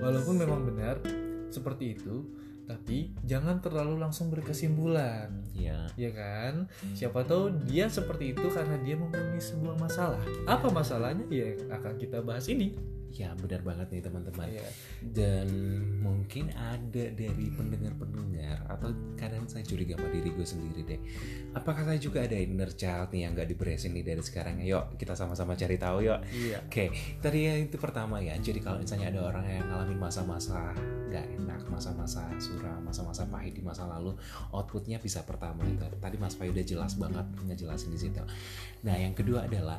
Walaupun 0.00 0.38
memang 0.38 0.62
benar 0.64 1.02
seperti 1.50 1.98
itu 1.98 2.39
tapi 2.70 3.10
jangan 3.26 3.58
terlalu 3.58 3.98
langsung 3.98 4.30
berkesimpulan. 4.30 5.26
Ya 5.50 5.90
ya 5.98 6.14
kan? 6.14 6.70
Siapa 6.94 7.26
tahu 7.26 7.50
dia 7.66 7.90
seperti 7.90 8.30
itu 8.30 8.46
karena 8.46 8.78
dia 8.86 8.94
mempunyai 8.94 9.42
sebuah 9.42 9.74
masalah. 9.74 10.22
Apa 10.46 10.70
masalahnya? 10.70 11.26
Ya 11.26 11.58
akan 11.74 11.98
kita 11.98 12.22
bahas 12.22 12.46
ini 12.46 12.78
Ya 13.10 13.34
benar 13.34 13.60
banget 13.66 13.90
nih 13.90 14.02
teman-teman. 14.06 14.46
Ya. 14.48 14.68
Dan 15.02 15.48
mungkin 15.98 16.54
ada 16.54 17.04
dari 17.10 17.46
pendengar-pendengar 17.50 18.70
atau 18.70 18.94
kadang 19.18 19.44
saya 19.50 19.66
curiga 19.66 19.98
sama 19.98 20.08
diri 20.14 20.30
gue 20.30 20.46
sendiri 20.46 20.80
deh. 20.86 21.00
Apakah 21.52 21.82
saya 21.82 21.98
juga 21.98 22.22
ada 22.22 22.38
inner 22.38 22.70
child 22.72 23.10
nih 23.10 23.26
yang 23.26 23.32
gak 23.34 23.50
diberesin 23.50 23.92
nih 23.92 24.04
dari 24.06 24.22
sekarang? 24.22 24.62
Yuk 24.62 24.94
kita 24.94 25.18
sama-sama 25.18 25.58
cari 25.58 25.76
tahu 25.76 26.06
yuk. 26.06 26.20
Iya. 26.30 26.62
Oke, 26.64 26.70
okay. 26.70 26.88
tadi 27.18 27.38
ya 27.50 27.54
itu 27.58 27.76
pertama 27.76 28.22
ya. 28.22 28.38
Jadi 28.38 28.62
kalau 28.62 28.78
misalnya 28.78 29.10
ada 29.10 29.20
orang 29.26 29.44
yang 29.46 29.66
ngalamin 29.66 29.98
masa-masa 29.98 30.70
gak 31.10 31.26
enak, 31.26 31.62
masa-masa 31.66 32.22
suram, 32.38 32.78
masa-masa 32.86 33.26
pahit 33.26 33.58
di 33.58 33.62
masa 33.66 33.90
lalu, 33.90 34.14
outputnya 34.54 35.02
bisa 35.02 35.26
pertama 35.26 35.66
itu. 35.66 35.82
Tadi 35.98 36.16
Mas 36.16 36.38
Pai 36.38 36.54
udah 36.54 36.62
jelas 36.62 36.94
banget 36.94 37.26
ngejelasin 37.44 37.90
di 37.90 37.98
situ. 37.98 38.22
Nah 38.86 38.94
yang 38.96 39.12
kedua 39.12 39.44
adalah 39.50 39.76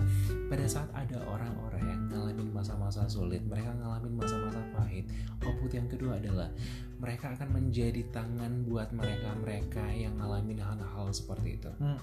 pada 0.52 0.68
saat 0.68 0.92
ada 0.92 1.18
orang-orang 1.26 1.84
yang 1.88 2.02
ngalamin 2.12 2.52
masa-masa 2.52 3.08
sulit. 3.22 3.46
Mereka 3.46 3.70
ngalamin 3.78 4.18
masa-masa 4.18 4.58
pahit. 4.74 5.06
Output 5.46 5.72
yang 5.78 5.86
kedua 5.86 6.18
adalah 6.18 6.50
mereka 6.98 7.38
akan 7.38 7.50
menjadi 7.54 8.02
tangan 8.10 8.66
buat 8.66 8.90
mereka-mereka 8.90 9.86
yang 9.94 10.18
ngalamin 10.18 10.58
hal-hal 10.58 11.14
seperti 11.14 11.62
itu. 11.62 11.72
Hmm. 11.78 12.02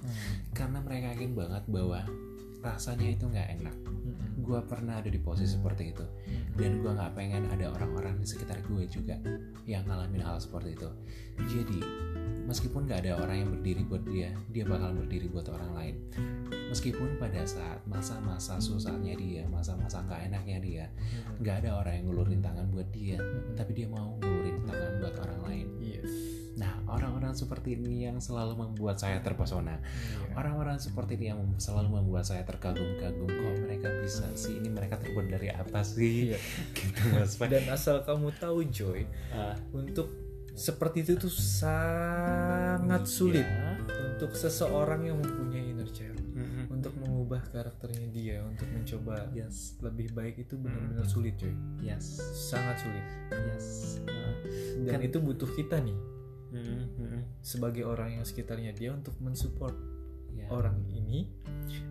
karena 0.55 0.79
mereka 0.83 1.15
yakin 1.15 1.33
banget 1.35 1.65
bahwa 1.67 2.01
rasanya 2.63 3.09
itu 3.11 3.25
nggak 3.27 3.49
enak. 3.59 3.77
Gue 4.39 4.61
pernah 4.65 5.03
ada 5.03 5.11
di 5.11 5.19
posisi 5.19 5.59
seperti 5.59 5.91
itu. 5.91 6.07
Dan 6.55 6.83
gue 6.83 6.91
nggak 6.91 7.15
pengen 7.15 7.51
ada 7.51 7.71
orang-orang 7.75 8.19
di 8.23 8.27
sekitar 8.27 8.63
gue 8.63 8.85
juga 8.87 9.19
yang 9.67 9.87
ngalamin 9.87 10.23
hal 10.23 10.39
seperti 10.39 10.75
itu. 10.75 10.91
Jadi 11.47 11.79
meskipun 12.49 12.89
nggak 12.89 13.05
ada 13.05 13.21
orang 13.21 13.37
yang 13.45 13.51
berdiri 13.53 13.85
buat 13.85 14.03
dia 14.09 14.33
dia 14.49 14.65
bakal 14.65 14.97
berdiri 14.97 15.29
buat 15.29 15.53
orang 15.53 15.71
lain 15.77 15.95
meskipun 16.69 17.17
pada 17.17 17.43
saat 17.49 17.81
masa-masa 17.89 18.61
susahnya 18.61 19.17
dia 19.17 19.45
masa-masa 19.49 20.05
nggak 20.05 20.33
enaknya 20.33 20.59
dia 20.61 20.85
nggak 21.41 21.65
ada 21.65 21.71
orang 21.81 21.95
yang 22.01 22.05
ngulurin 22.13 22.41
tangan 22.45 22.69
buat 22.71 22.89
dia 22.93 23.19
tapi 23.57 23.73
dia 23.73 23.89
mau 23.89 24.17
ngulurin 24.21 24.63
tangan 24.69 24.93
buat 25.01 25.15
orang 25.25 25.41
lain 25.49 25.69
Nah, 26.59 26.75
orang-orang 26.91 27.39
seperti 27.39 27.79
ini 27.79 28.11
yang 28.11 28.19
selalu 28.19 28.59
membuat 28.59 28.99
saya 28.99 29.23
terpesona. 29.23 29.79
Iya. 29.79 30.35
Orang-orang 30.35 30.83
seperti 30.83 31.15
ini 31.15 31.27
yang 31.31 31.41
selalu 31.63 32.03
membuat 32.03 32.27
saya 32.27 32.43
terkagum-kagum. 32.43 33.31
Kok 33.31 33.57
mereka 33.63 33.89
bisa 34.03 34.27
sih? 34.35 34.59
Ini 34.59 34.67
mereka 34.75 34.99
terbuat 34.99 35.31
dari 35.31 35.55
apa 35.55 35.87
sih? 35.87 36.35
Iya. 36.35 36.39
gitu, 36.77 37.01
Mas. 37.15 37.39
Dan 37.39 37.65
asal 37.71 38.03
kamu 38.03 38.35
tahu, 38.43 38.67
Joy, 38.67 39.07
uh. 39.31 39.55
untuk 39.71 40.11
seperti 40.59 41.07
itu 41.07 41.15
tuh 41.15 41.31
sangat 41.31 43.07
sulit 43.07 43.47
iya. 43.47 43.79
untuk 44.11 44.35
seseorang 44.35 45.07
yang 45.07 45.15
mempunyai 45.23 45.48
mengubah 47.29 47.45
karakternya 47.53 48.09
dia 48.09 48.41
untuk 48.41 48.65
mencoba 48.73 49.29
yes. 49.37 49.77
lebih 49.85 50.17
baik 50.17 50.49
itu 50.49 50.57
benar-benar 50.57 51.05
mm-hmm. 51.05 51.13
sulit 51.13 51.37
coy 51.37 51.53
yes 51.85 52.25
sangat 52.33 52.81
sulit 52.81 53.05
yes 53.29 54.01
uh, 54.09 54.33
dan 54.89 54.97
kan, 54.97 55.05
itu 55.05 55.21
butuh 55.21 55.53
kita 55.53 55.77
nih 55.77 55.93
hmm. 56.57 57.45
sebagai 57.45 57.85
orang 57.85 58.17
yang 58.17 58.25
sekitarnya 58.25 58.73
dia 58.73 58.97
untuk 58.97 59.13
mensupport 59.21 59.77
yeah. 60.33 60.49
orang 60.49 60.81
ini 60.89 61.29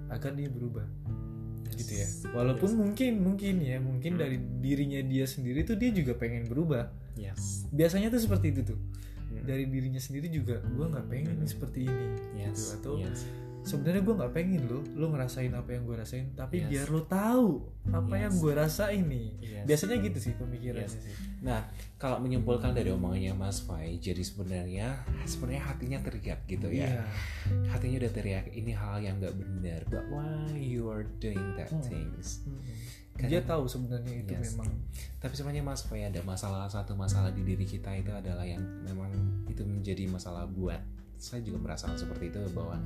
agar 0.10 0.34
dia 0.34 0.50
berubah 0.50 0.90
yes. 1.70 1.78
gitu 1.86 1.94
ya 1.94 2.08
walaupun 2.34 2.74
yes. 2.74 2.80
mungkin 2.82 3.12
mungkin 3.22 3.56
ya 3.62 3.78
mungkin 3.78 4.18
hmm. 4.18 4.22
dari 4.26 4.38
dirinya 4.42 5.06
dia 5.06 5.30
sendiri 5.30 5.62
tuh 5.70 5.78
dia 5.78 5.94
juga 5.94 6.18
pengen 6.18 6.50
berubah 6.50 6.90
yes. 7.14 7.70
biasanya 7.70 8.10
tuh 8.10 8.26
seperti 8.26 8.58
itu 8.58 8.74
tuh 8.74 8.80
hmm. 9.38 9.46
dari 9.46 9.70
dirinya 9.70 10.02
sendiri 10.02 10.34
juga 10.34 10.66
gue 10.66 10.86
nggak 10.90 11.06
pengen 11.06 11.46
hmm. 11.46 11.46
seperti 11.46 11.86
ini 11.86 12.08
yes. 12.42 12.74
gitu 12.74 12.82
atau 12.82 12.96
yes 12.98 13.47
sebenarnya 13.68 14.02
gue 14.02 14.16
nggak 14.16 14.32
pengen 14.32 14.64
lo 14.72 14.80
lo 14.96 15.12
ngerasain 15.12 15.52
apa 15.52 15.76
yang 15.76 15.84
gue 15.84 15.96
rasain 16.00 16.32
tapi 16.32 16.64
yes. 16.64 16.70
biar 16.72 16.88
lo 16.88 17.02
tahu 17.04 17.68
apa 17.92 18.16
yes. 18.16 18.24
yang 18.24 18.34
gue 18.40 18.54
rasain 18.56 19.04
nih 19.04 19.30
yes. 19.44 19.66
biasanya 19.68 19.96
gitu 20.08 20.20
sih 20.24 20.34
pemikirannya 20.40 20.88
yes. 20.88 20.96
sih 20.96 21.14
nah 21.44 21.68
kalau 22.00 22.24
menyimpulkan 22.24 22.72
dari 22.72 22.90
omongannya 22.96 23.36
Mas 23.36 23.60
Fai 23.60 24.00
jadi 24.00 24.24
sebenarnya 24.24 25.04
sebenarnya 25.28 25.64
hatinya 25.68 26.00
teriak 26.00 26.40
gitu 26.48 26.72
ya 26.72 26.88
yeah. 26.88 27.06
hatinya 27.68 28.08
udah 28.08 28.12
teriak 28.16 28.46
ini 28.56 28.72
hal 28.72 29.04
yang 29.04 29.20
nggak 29.20 29.36
benar 29.36 29.84
but 29.92 30.04
why 30.08 30.48
you 30.56 30.88
are 30.88 31.04
doing 31.20 31.44
that 31.60 31.68
hmm. 31.68 31.84
things 31.84 32.48
hmm. 32.48 32.64
Karena, 33.18 33.42
dia 33.42 33.42
tahu 33.50 33.66
sebenarnya 33.66 34.14
itu 34.24 34.32
yes. 34.32 34.56
memang 34.56 34.72
tapi 35.20 35.34
sebenarnya 35.36 35.66
Mas 35.68 35.84
Fai 35.84 36.08
ada 36.08 36.24
masalah 36.24 36.72
satu 36.72 36.96
masalah 36.96 37.36
di 37.36 37.44
diri 37.44 37.68
kita 37.68 37.92
itu 38.00 38.16
adalah 38.16 38.48
yang 38.48 38.64
memang 38.88 39.12
itu 39.52 39.68
menjadi 39.68 40.08
masalah 40.08 40.48
buat 40.48 40.80
saya 41.18 41.42
juga 41.42 41.58
merasakan 41.58 41.98
seperti 41.98 42.30
itu 42.30 42.40
bahwa 42.54 42.78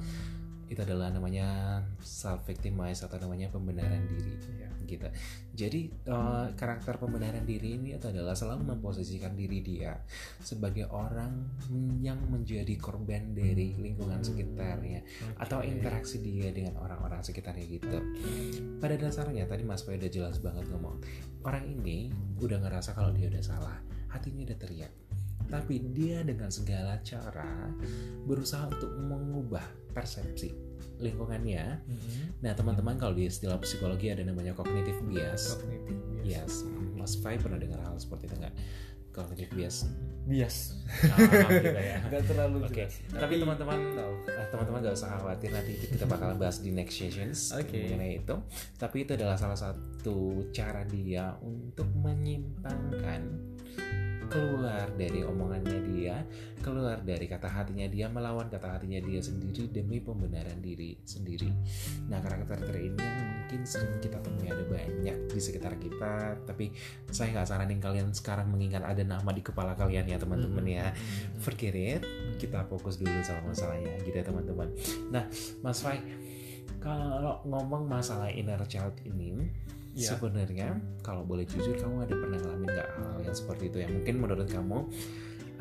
itu 0.72 0.80
adalah 0.80 1.12
namanya 1.12 1.80
self 2.00 2.48
victimize 2.48 3.04
atau 3.04 3.20
namanya 3.20 3.51
pembenaran 3.51 4.08
diri. 4.08 4.40
Ya. 4.56 4.72
gitu. 4.88 5.08
Jadi 5.51 5.92
uh, 6.08 6.48
karakter 6.56 6.96
pembenaran 6.96 7.44
diri 7.44 7.75
ini 7.75 8.00
itu 8.00 8.08
adalah 8.08 8.32
selalu 8.32 8.75
memposisikan 8.75 9.36
diri 9.36 9.60
dia 9.60 10.00
sebagai 10.40 10.88
orang 10.88 11.44
yang 12.00 12.20
menjadi 12.32 12.72
korban 12.80 13.36
dari 13.36 13.75
lingkungan 13.75 14.24
sekitarnya 14.24 15.04
okay. 15.04 15.44
atau 15.44 15.60
interaksi 15.60 16.24
dia 16.24 16.56
dengan 16.56 16.80
orang-orang 16.80 17.20
sekitarnya 17.20 17.68
gitu. 17.68 18.00
Pada 18.80 18.96
dasarnya 18.96 19.44
tadi 19.51 19.68
Mas 19.68 19.84
Fai 19.84 20.00
udah 20.00 20.12
jelas 20.12 20.40
banget 20.40 20.72
ngomong 20.72 21.04
orang 21.44 21.68
ini 21.68 22.16
udah 22.40 22.63
ngerasa 22.63 22.96
kalau 22.96 23.12
dia 23.12 23.28
udah 23.28 23.44
salah 23.44 23.78
hatinya 24.12 24.48
udah 24.48 24.58
teriak 24.60 24.92
tapi 25.51 25.84
dia 25.91 26.24
dengan 26.24 26.48
segala 26.48 26.96
cara 27.03 27.67
berusaha 28.24 28.72
untuk 28.72 28.96
mengubah 28.96 29.67
persepsi 29.91 30.72
lingkungannya. 31.01 31.81
Mm-hmm. 31.81 32.25
Nah, 32.46 32.53
teman-teman 32.53 32.96
kalau 32.96 33.17
di 33.17 33.27
istilah 33.27 33.58
psikologi 33.60 34.13
ada 34.13 34.22
namanya 34.22 34.53
cognitive 34.53 35.01
bias. 35.10 35.58
Cognitive 35.58 36.01
bias. 36.24 36.25
Yes. 36.25 36.53
Mas 36.96 37.17
Fai 37.17 37.41
pernah 37.41 37.58
dengar 37.58 37.81
hal 37.81 37.98
seperti 37.98 38.29
itu 38.29 38.36
nggak? 38.38 38.55
Cognitive 39.12 39.51
bias. 39.51 39.89
Bias. 40.24 40.77
Gitu 41.51 41.67
ya. 41.67 42.00
Gak 42.13 42.24
terlalu 42.29 42.63
Oke. 42.63 42.86
Okay. 42.86 42.88
Tapi 43.12 43.34
teman-teman 43.41 43.75
tahu, 43.98 44.13
eh, 44.29 44.48
teman-teman 44.53 44.79
gak 44.86 44.96
usah 44.96 45.10
khawatir 45.20 45.50
nanti 45.51 45.74
kita 45.84 46.05
bakalan 46.08 46.38
bahas 46.39 46.63
di 46.63 46.72
next 46.72 46.96
sessions 46.96 47.51
okay. 47.51 47.91
mengenai 47.91 48.24
itu. 48.24 48.36
Tapi 48.79 49.03
itu 49.03 49.12
adalah 49.17 49.36
salah 49.36 49.60
satu 49.60 50.48
cara 50.55 50.88
dia 50.88 51.36
untuk 51.43 51.89
menyimpangkan 51.91 53.22
keluar 54.31 54.88
dari 54.95 55.27
omongannya 55.27 55.79
dia, 55.91 56.23
keluar 56.63 57.03
dari 57.03 57.27
kata 57.27 57.51
hatinya 57.51 57.83
dia, 57.91 58.07
melawan 58.07 58.47
kata 58.47 58.79
hatinya 58.79 59.03
dia 59.03 59.19
sendiri 59.19 59.67
demi 59.67 60.00
pembenaran 60.00 60.63
diri 60.63 60.95
sendiri. 61.03 61.51
Nah, 62.07 62.23
karakter-karakter 62.23 62.79
ini 62.79 62.95
yang 62.95 63.29
mungkin 63.43 63.61
sering 63.67 64.00
kita 64.00 64.23
temui 64.23 64.47
ada 64.47 64.63
banyak 64.63 65.17
di 65.27 65.39
sekitar 65.43 65.75
kita, 65.75 66.39
tapi 66.47 66.71
saya 67.11 67.35
nggak 67.35 67.47
saranin 67.51 67.83
kalian 67.83 68.15
sekarang 68.15 68.47
mengingat 68.47 68.88
ada 68.88 69.03
nama 69.03 69.35
di 69.35 69.43
kepala 69.43 69.75
kalian 69.75 70.07
ya 70.07 70.15
teman-teman 70.15 70.63
ya. 70.63 70.88
Hmm, 70.88 70.95
hmm, 70.95 71.19
hmm, 71.35 71.39
Forget 71.43 71.75
it, 71.75 72.01
kita 72.39 72.63
fokus 72.71 72.95
dulu 73.03 73.19
sama 73.27 73.51
masalahnya 73.51 74.00
gitu 74.07 74.15
ya 74.15 74.23
teman-teman. 74.23 74.71
Nah, 75.11 75.27
Mas 75.59 75.83
Fai, 75.83 76.00
kalau 76.79 77.43
ngomong 77.43 77.83
masalah 77.83 78.31
inner 78.31 78.63
child 78.63 78.95
ini, 79.03 79.51
ya. 79.93 80.15
sebenarnya 80.15 80.79
kalau 81.03 81.24
boleh 81.27 81.43
jujur 81.48 81.75
kamu 81.75 82.07
ada 82.07 82.15
pernah 82.15 82.38
ngalamin 82.39 82.69
nggak 82.69 82.89
hal 82.98 83.17
yang 83.24 83.36
seperti 83.36 83.63
itu? 83.67 83.77
Yang 83.83 83.91
mungkin 84.01 84.15
menurut 84.19 84.48
kamu 84.48 84.77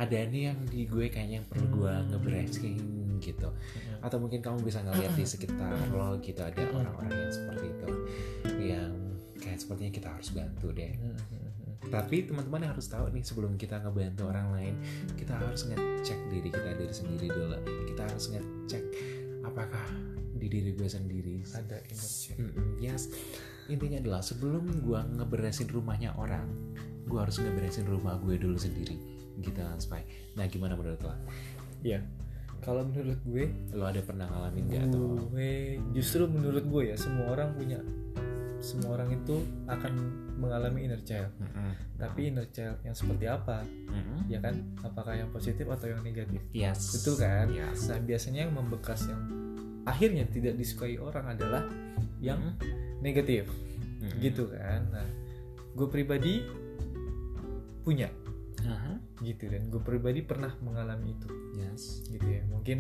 ada 0.01 0.17
nih 0.17 0.43
yang 0.49 0.59
di 0.65 0.89
gue 0.89 1.07
kayaknya 1.13 1.45
yang 1.45 1.49
perlu 1.53 1.67
gue 1.85 1.93
hmm. 1.93 2.07
ngebracing 2.09 2.79
gitu. 3.21 3.53
Hmm. 3.53 4.01
atau 4.01 4.17
mungkin 4.17 4.41
kamu 4.41 4.65
bisa 4.65 4.81
ngeliat 4.81 5.13
di 5.13 5.29
sekitar 5.29 5.77
lo 5.93 6.17
gitu 6.25 6.41
ada 6.41 6.57
hmm. 6.57 6.73
orang-orang 6.73 7.13
yang 7.13 7.33
seperti 7.37 7.67
itu 7.69 7.91
yang 8.65 8.93
kayak 9.37 9.61
sepertinya 9.61 9.93
kita 9.93 10.09
harus 10.09 10.29
bantu 10.33 10.69
deh. 10.73 10.93
Tapi 11.81 12.29
teman-teman 12.29 12.71
harus 12.71 12.87
tahu 12.93 13.09
nih 13.09 13.25
sebelum 13.25 13.57
kita 13.57 13.81
ngebantu 13.81 14.29
orang 14.29 14.53
lain 14.53 14.75
kita 15.17 15.37
harus 15.37 15.69
ngecek 15.69 16.17
diri 16.33 16.49
kita 16.49 16.71
dari 16.77 16.93
sendiri 16.93 17.29
dulu. 17.29 17.57
Kita 17.89 18.03
harus 18.09 18.25
ngecek 18.33 18.85
apakah 19.45 19.89
di 20.37 20.49
diri 20.49 20.73
gue 20.77 20.89
sendiri. 20.89 21.45
Ada 21.53 21.77
inner 21.89 22.09
check 22.09 22.37
mm 22.41 22.51
-mm, 22.53 22.69
yes 22.81 23.13
intinya 23.71 23.99
adalah 24.03 24.21
sebelum 24.21 24.83
gue 24.83 25.01
ngeberesin 25.17 25.71
rumahnya 25.71 26.13
orang 26.19 26.47
gue 27.07 27.19
harus 27.19 27.39
ngeberesin 27.39 27.87
rumah 27.87 28.19
gue 28.21 28.37
dulu 28.37 28.59
sendiri 28.59 28.99
gitu 29.41 29.57
kan 29.57 29.79
Spy 29.81 30.03
nah 30.37 30.45
gimana 30.51 30.77
menurut 30.77 31.01
lo? 31.01 31.15
ya 31.81 32.03
kalau 32.61 32.85
menurut 32.85 33.17
gue 33.25 33.45
lo 33.73 33.89
ada 33.89 34.03
pernah 34.05 34.29
ngalamin 34.29 34.65
gak 34.69 34.85
atau 34.93 35.17
gue 35.33 35.81
justru 35.97 36.29
menurut 36.29 36.65
gue 36.67 36.83
ya 36.93 36.97
semua 36.99 37.33
orang 37.33 37.57
punya 37.57 37.81
semua 38.61 39.01
orang 39.01 39.17
itu 39.17 39.41
akan 39.65 39.93
mengalami 40.37 40.85
inner 40.85 41.01
child 41.01 41.33
mm 41.41 41.49
-hmm. 41.49 41.73
tapi 41.97 42.29
inner 42.29 42.45
child 42.53 42.77
yang 42.85 42.93
seperti 42.93 43.25
apa 43.25 43.65
mm 43.65 44.01
-hmm. 44.05 44.19
ya 44.29 44.39
kan 44.45 44.55
apakah 44.85 45.17
yang 45.17 45.33
positif 45.33 45.65
atau 45.65 45.89
yang 45.89 46.05
negatif 46.05 46.45
yes. 46.53 47.01
betul 47.01 47.17
kan 47.17 47.49
yes. 47.49 47.89
nah 47.89 47.97
biasanya 48.05 48.45
yang 48.45 48.53
membekas 48.53 49.09
yang 49.09 49.21
akhirnya 49.89 50.29
tidak 50.29 50.61
disukai 50.61 51.01
orang 51.01 51.33
adalah 51.33 51.65
yang 52.21 52.41
mm 52.41 52.55
-hmm. 52.57 53.01
negatif. 53.01 53.49
Hmm. 54.01 54.17
gitu 54.17 54.49
kan. 54.49 54.81
Nah 54.89 55.09
gue 55.77 55.89
pribadi 55.89 56.45
punya. 57.85 58.09
Uh-huh. 58.61 59.01
gitu 59.25 59.49
dan 59.49 59.73
gue 59.73 59.81
pribadi 59.81 60.21
pernah 60.21 60.53
mengalami 60.61 61.17
itu. 61.17 61.29
Yes. 61.57 62.05
gitu 62.13 62.29
ya. 62.29 62.45
Mungkin 62.45 62.79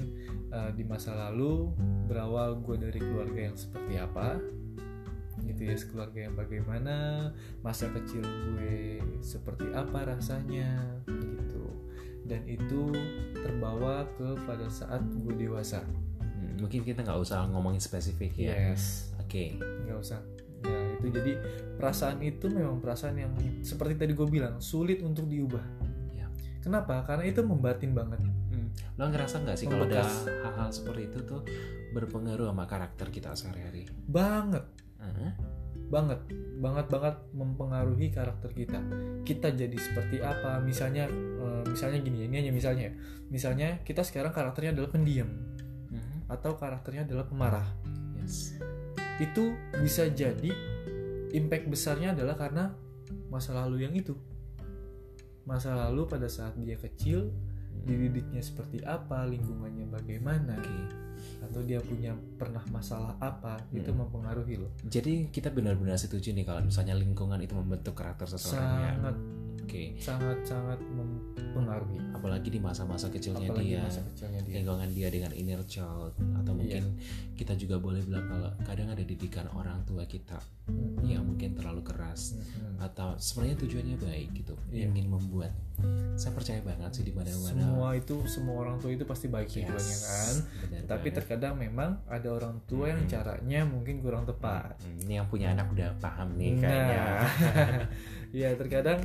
uh, 0.52 0.68
di 0.76 0.84
masa 0.84 1.16
lalu 1.16 1.72
berawal 2.04 2.60
gue 2.60 2.76
dari 2.76 3.00
keluarga 3.00 3.48
yang 3.48 3.56
seperti 3.56 3.96
apa. 3.96 4.36
Gitu 5.40 5.72
ya 5.72 5.76
keluarga 5.88 6.28
yang 6.28 6.36
bagaimana 6.36 6.96
masa 7.64 7.88
kecil 7.96 8.20
gue 8.20 9.00
seperti 9.24 9.72
apa 9.72 10.04
rasanya. 10.04 11.00
Gitu. 11.08 11.64
Dan 12.28 12.44
itu 12.44 12.92
terbawa 13.40 14.04
ke 14.20 14.36
pada 14.44 14.68
saat 14.68 15.00
gue 15.00 15.32
dewasa. 15.32 15.80
Hmm, 16.20 16.60
mungkin 16.60 16.84
kita 16.84 17.08
nggak 17.08 17.24
usah 17.24 17.48
ngomongin 17.48 17.80
spesifik 17.80 18.36
ya. 18.36 18.76
Yes 18.76 19.09
okay. 19.30 19.54
nggak 19.86 19.98
usah. 20.02 20.18
Ya 20.66 20.90
itu 21.00 21.08
jadi 21.08 21.32
perasaan 21.80 22.20
itu 22.20 22.52
memang 22.52 22.78
perasaan 22.84 23.16
yang 23.16 23.32
seperti 23.64 23.96
tadi 23.96 24.12
gue 24.12 24.28
bilang 24.28 24.60
sulit 24.60 25.00
untuk 25.00 25.24
diubah. 25.24 25.64
Ya. 26.12 26.28
kenapa? 26.60 27.00
Karena 27.08 27.24
itu 27.24 27.40
membatin 27.40 27.96
banget. 27.96 28.20
Hmm. 28.20 28.68
lo 29.00 29.08
ngerasa 29.08 29.40
nggak 29.40 29.56
sih 29.56 29.66
kalau 29.70 29.88
ada 29.88 30.04
hal-hal 30.44 30.68
seperti 30.68 31.08
itu 31.08 31.18
tuh 31.24 31.40
berpengaruh 31.96 32.52
sama 32.52 32.68
karakter 32.68 33.08
kita 33.08 33.32
sehari-hari? 33.32 33.88
Banget. 34.04 34.68
Uh-huh. 35.00 35.32
banget. 35.88 36.20
Banget 36.60 36.86
banget 36.92 37.16
mempengaruhi 37.32 38.12
karakter 38.12 38.52
kita. 38.52 38.78
Kita 39.24 39.48
jadi 39.56 39.74
seperti 39.80 40.20
apa? 40.20 40.60
Misalnya 40.60 41.08
uh, 41.40 41.64
misalnya 41.64 42.04
gini 42.04 42.28
ini 42.28 42.44
hanya 42.44 42.52
misalnya. 42.52 42.92
Misalnya 43.32 43.80
kita 43.86 44.04
sekarang 44.04 44.36
karakternya 44.36 44.76
adalah 44.76 44.92
pendiam. 44.92 45.30
Uh-huh. 45.90 46.18
atau 46.28 46.54
karakternya 46.60 47.08
adalah 47.08 47.24
pemarah. 47.24 47.66
Yes 48.20 48.60
itu 49.20 49.52
bisa 49.84 50.08
jadi 50.08 50.50
impact 51.36 51.68
besarnya 51.68 52.16
adalah 52.16 52.34
karena 52.34 52.72
masa 53.28 53.54
lalu 53.54 53.86
yang 53.86 53.94
itu 53.94 54.16
masa 55.44 55.76
lalu 55.76 56.08
pada 56.08 56.26
saat 56.26 56.56
dia 56.58 56.74
kecil 56.80 57.30
hmm. 57.30 57.84
dididiknya 57.86 58.42
seperti 58.42 58.82
apa 58.82 59.28
lingkungannya 59.28 59.86
bagaimana 59.92 60.56
okay. 60.56 60.84
atau 61.44 61.60
dia 61.62 61.78
punya 61.84 62.16
pernah 62.40 62.64
masalah 62.72 63.14
apa 63.20 63.60
hmm. 63.70 63.78
itu 63.78 63.90
mempengaruhi 63.92 64.56
loh 64.58 64.72
jadi 64.88 65.28
kita 65.28 65.52
benar-benar 65.52 66.00
setuju 66.00 66.32
nih 66.32 66.48
kalau 66.48 66.64
misalnya 66.64 66.96
lingkungan 66.96 67.38
itu 67.44 67.52
membentuk 67.52 67.94
karakter 67.94 68.26
seseorang 68.26 68.64
ya? 68.64 68.90
sangat 68.96 69.14
ya 69.14 69.39
okay. 69.70 69.86
sangat 70.02 70.38
sangat 70.42 70.82
mempengaruhi 70.82 72.02
apalagi 72.10 72.48
di 72.50 72.60
masa-masa 72.60 73.06
kecilnya 73.08 73.48
apalagi 73.48 73.78
dia 73.78 73.86
masa 73.86 74.02
kecilnya 74.02 74.40
dia 74.42 74.54
lingkungan 74.60 74.90
dia 74.90 75.08
dengan 75.08 75.32
inner 75.32 75.62
child 75.64 76.12
atau 76.42 76.52
mungkin 76.52 76.84
yeah. 76.84 77.34
kita 77.38 77.54
juga 77.54 77.78
boleh 77.78 78.02
bilang 78.02 78.26
kalau 78.26 78.50
kadang 78.66 78.90
ada 78.90 79.00
didikan 79.06 79.46
orang 79.54 79.80
tua 79.86 80.04
kita 80.04 80.36
mm-hmm. 80.68 81.06
yang 81.06 81.22
mungkin 81.24 81.54
terlalu 81.54 81.86
keras 81.86 82.36
mm-hmm. 82.36 82.82
atau 82.82 83.14
sebenarnya 83.16 83.56
tujuannya 83.62 83.96
baik 84.02 84.28
gitu 84.34 84.54
yeah. 84.74 84.90
ingin 84.90 85.06
membuat 85.08 85.54
saya 86.20 86.36
percaya 86.36 86.60
banget 86.60 87.00
sih 87.00 87.04
di 87.08 87.12
mana-mana 87.16 87.56
semua 87.56 87.88
itu 87.96 88.16
semua 88.28 88.56
orang 88.60 88.76
tua 88.76 88.92
itu 88.92 89.08
pasti 89.08 89.32
baik 89.32 89.48
yes, 89.48 89.56
tujuannya 89.56 89.96
kan 89.96 90.34
benar 90.36 90.82
tapi 90.84 91.08
banget. 91.08 91.16
terkadang 91.16 91.54
memang 91.56 91.90
ada 92.04 92.28
orang 92.28 92.60
tua 92.68 92.92
yang 92.92 93.00
caranya 93.08 93.64
mungkin 93.64 94.04
kurang 94.04 94.28
tepat 94.28 94.76
hmm, 94.84 95.08
ini 95.08 95.16
yang 95.16 95.26
punya 95.32 95.56
anak 95.56 95.72
udah 95.72 95.96
paham 95.96 96.36
nih 96.36 96.52
nah. 96.52 96.60
kayaknya 96.60 97.00
ya 98.44 98.48
terkadang 98.60 99.00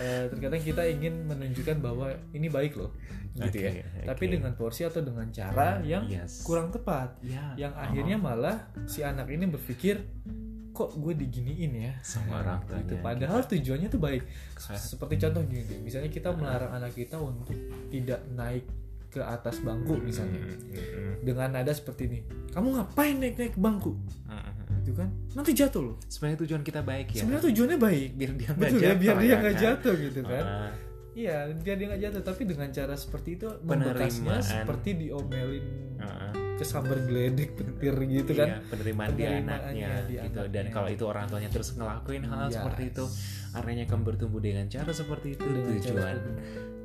uh, 0.00 0.24
terkadang 0.32 0.62
kita 0.64 0.82
ingin 0.88 1.28
menunjukkan 1.28 1.76
bahwa 1.84 2.16
ini 2.32 2.48
baik 2.48 2.80
loh 2.80 2.96
gitu 3.30 3.62
okay, 3.62 3.62
ya 3.62 3.86
okay. 3.86 4.06
tapi 4.10 4.24
dengan 4.26 4.52
porsi 4.58 4.82
atau 4.82 5.04
dengan 5.04 5.28
cara 5.30 5.78
yang 5.86 6.08
yes. 6.10 6.42
kurang 6.42 6.74
tepat 6.74 7.14
yeah. 7.22 7.54
yang 7.54 7.72
akhirnya 7.78 8.18
malah 8.18 8.72
si 8.90 9.06
anak 9.06 9.30
ini 9.30 9.46
berpikir 9.46 10.02
kok 10.74 10.96
gue 10.96 11.12
diginiin 11.12 11.72
ya 11.76 11.92
sama 12.00 12.40
orang 12.40 12.64
gitu. 12.64 12.96
padahal 13.04 13.44
gitu. 13.44 13.60
tujuannya 13.60 13.88
tuh 13.92 14.00
baik 14.00 14.22
seperti 14.56 15.14
contoh 15.20 15.42
gini 15.44 15.76
misalnya 15.84 16.10
kita 16.10 16.32
melarang 16.32 16.72
anak 16.72 16.96
kita 16.96 17.20
untuk 17.20 17.52
tidak 17.92 18.24
naik 18.32 18.64
ke 19.10 19.18
atas 19.18 19.58
bangku 19.60 19.98
misalnya 19.98 20.38
hmm, 20.38 20.54
hmm, 20.70 20.70
hmm. 20.70 21.14
dengan 21.26 21.48
nada 21.50 21.74
seperti 21.74 22.02
ini 22.06 22.18
kamu 22.54 22.78
ngapain 22.78 23.18
naik 23.18 23.34
naik 23.36 23.54
bangku 23.58 23.98
gitu 24.90 24.98
kan. 25.06 25.10
Nanti 25.38 25.50
jatuh 25.54 25.82
loh. 25.86 25.96
Sebenarnya 26.10 26.38
tujuan 26.42 26.62
kita 26.66 26.80
baik 26.82 27.06
ya. 27.14 27.22
Sebenarnya 27.22 27.44
tujuannya 27.46 27.78
baik. 27.78 28.10
Biar 28.18 28.32
dia 28.34 28.50
nggak 28.50 28.70
jatuh 28.74 28.82
ya, 28.82 28.92
biar 28.98 29.16
dia 29.22 29.34
nggak 29.38 29.54
kan? 29.54 29.64
jatuh 29.64 29.94
gitu 29.94 30.20
kan. 30.26 30.44
Uh. 30.44 30.72
iya 31.14 31.36
biar 31.54 31.76
dia 31.78 31.86
nggak 31.94 32.02
jatuh. 32.10 32.22
Tapi 32.26 32.42
dengan 32.50 32.68
cara 32.74 32.94
seperti 32.98 33.30
itu 33.38 33.48
membekasnya 33.62 34.38
seperti 34.42 34.90
diomelin 34.98 35.64
uh. 36.02 36.39
Kesambar 36.60 37.00
geledek 37.08 37.56
petir 37.56 37.96
gitu 38.04 38.32
kan. 38.36 38.48
Iya, 38.52 38.68
penerimaan, 38.68 39.08
dia 39.16 39.28
anaknya 39.40 39.90
di 40.04 40.14
gitu. 40.20 40.40
dan 40.52 40.64
kalau 40.68 40.88
itu 40.92 41.04
orang 41.08 41.24
tuanya 41.32 41.48
terus 41.48 41.72
ngelakuin 41.72 42.28
hal 42.28 42.52
yes. 42.52 42.60
seperti 42.60 42.82
itu 42.92 43.04
artinya 43.56 43.84
kamu 43.88 44.02
bertumbuh 44.04 44.40
dengan 44.44 44.68
cara 44.68 44.92
seperti 44.92 45.40
itu. 45.40 45.44
Dengan 45.48 45.64
tujuan 45.80 46.16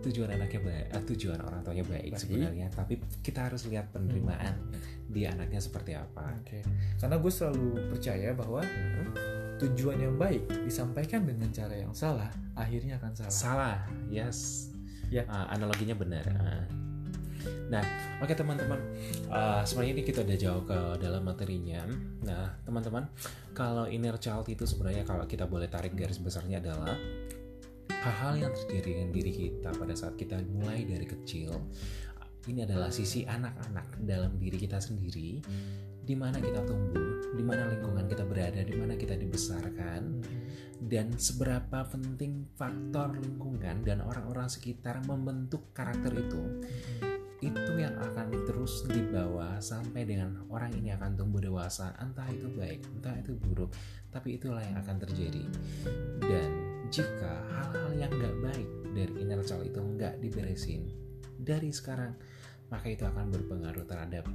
tujuan 0.06 0.30
anaknya 0.38 0.62
baik 0.62 0.86
uh, 0.94 1.04
tujuan 1.10 1.40
orang 1.42 1.60
tuanya 1.66 1.86
baik, 1.86 2.14
baik. 2.14 2.22
sebenarnya. 2.22 2.68
Tapi 2.72 2.94
kita 3.20 3.52
harus 3.52 3.68
lihat 3.68 3.92
penerimaan 3.92 4.54
hmm. 4.56 5.12
di 5.12 5.22
anaknya 5.28 5.60
seperti 5.60 5.92
apa. 5.98 6.32
Okay. 6.46 6.64
karena 7.02 7.20
gue 7.20 7.32
selalu 7.34 7.68
percaya 7.92 8.30
bahwa 8.32 8.62
hmm. 8.64 9.12
tujuan 9.60 9.98
yang 10.00 10.16
baik 10.16 10.48
disampaikan 10.64 11.28
dengan 11.28 11.52
cara 11.52 11.76
yang 11.76 11.92
salah 11.92 12.32
akhirnya 12.56 12.96
akan 13.02 13.12
salah. 13.12 13.34
Salah 13.34 13.78
yes. 14.08 14.72
Ya. 15.12 15.28
Uh, 15.28 15.52
analoginya 15.52 15.98
benar. 15.98 16.24
Uh. 16.32 16.85
Nah, 17.68 17.84
oke 18.22 18.32
okay, 18.32 18.36
teman-teman, 18.38 18.80
uh, 19.30 19.62
sebenarnya 19.66 19.94
ini 20.00 20.04
kita 20.06 20.22
udah 20.22 20.38
jauh 20.38 20.64
ke 20.66 20.80
dalam 21.02 21.24
materinya. 21.26 21.82
Nah, 22.26 22.56
teman-teman, 22.64 23.10
kalau 23.54 23.90
inner 23.90 24.18
child 24.22 24.46
itu 24.50 24.64
sebenarnya 24.68 25.04
kalau 25.08 25.26
kita 25.26 25.50
boleh 25.50 25.70
tarik 25.70 25.98
garis 25.98 26.22
besarnya 26.22 26.62
adalah 26.62 26.96
hal-hal 27.90 28.34
yang 28.38 28.52
terjadi 28.54 29.02
dengan 29.02 29.10
diri 29.10 29.32
kita 29.34 29.70
pada 29.74 29.94
saat 29.98 30.14
kita 30.14 30.38
mulai 30.46 30.86
dari 30.86 31.10
kecil 31.10 31.58
ini 32.46 32.62
adalah 32.62 32.94
sisi 32.94 33.26
anak-anak 33.26 34.06
dalam 34.06 34.38
diri 34.38 34.58
kita 34.62 34.78
sendiri 34.78 35.42
di 36.06 36.14
mana 36.14 36.38
kita 36.38 36.62
tumbuh, 36.62 37.34
di 37.34 37.42
mana 37.42 37.66
lingkungan 37.66 38.06
kita 38.06 38.22
berada, 38.22 38.62
di 38.62 38.78
mana 38.78 38.94
kita 38.94 39.18
dibesarkan 39.18 40.22
dan 40.86 41.18
seberapa 41.18 41.90
penting 41.90 42.46
faktor 42.54 43.18
lingkungan 43.18 43.82
dan 43.82 44.06
orang-orang 44.06 44.46
sekitar 44.46 45.02
membentuk 45.10 45.74
karakter 45.74 46.14
itu 46.14 46.62
itu 47.46 47.74
yang 47.78 47.94
akan 48.02 48.34
terus 48.50 48.82
dibawa 48.90 49.62
sampai 49.62 50.02
dengan 50.02 50.42
orang 50.50 50.74
ini 50.74 50.90
akan 50.98 51.14
tumbuh 51.14 51.38
dewasa 51.38 51.94
entah 52.02 52.26
itu 52.34 52.50
baik 52.50 52.82
entah 52.98 53.14
itu 53.22 53.38
buruk 53.38 53.70
tapi 54.10 54.42
itulah 54.42 54.64
yang 54.66 54.82
akan 54.82 54.98
terjadi 55.06 55.44
dan 56.26 56.50
jika 56.90 57.46
hal-hal 57.54 57.92
yang 57.94 58.12
nggak 58.14 58.36
baik 58.42 58.70
dari 58.98 59.14
inner 59.22 59.42
child 59.46 59.66
itu 59.70 59.78
nggak 59.78 60.18
diberesin 60.22 60.90
dari 61.38 61.70
sekarang 61.70 62.18
maka 62.74 62.90
itu 62.90 63.06
akan 63.06 63.30
berpengaruh 63.30 63.86
terhadap 63.86 64.26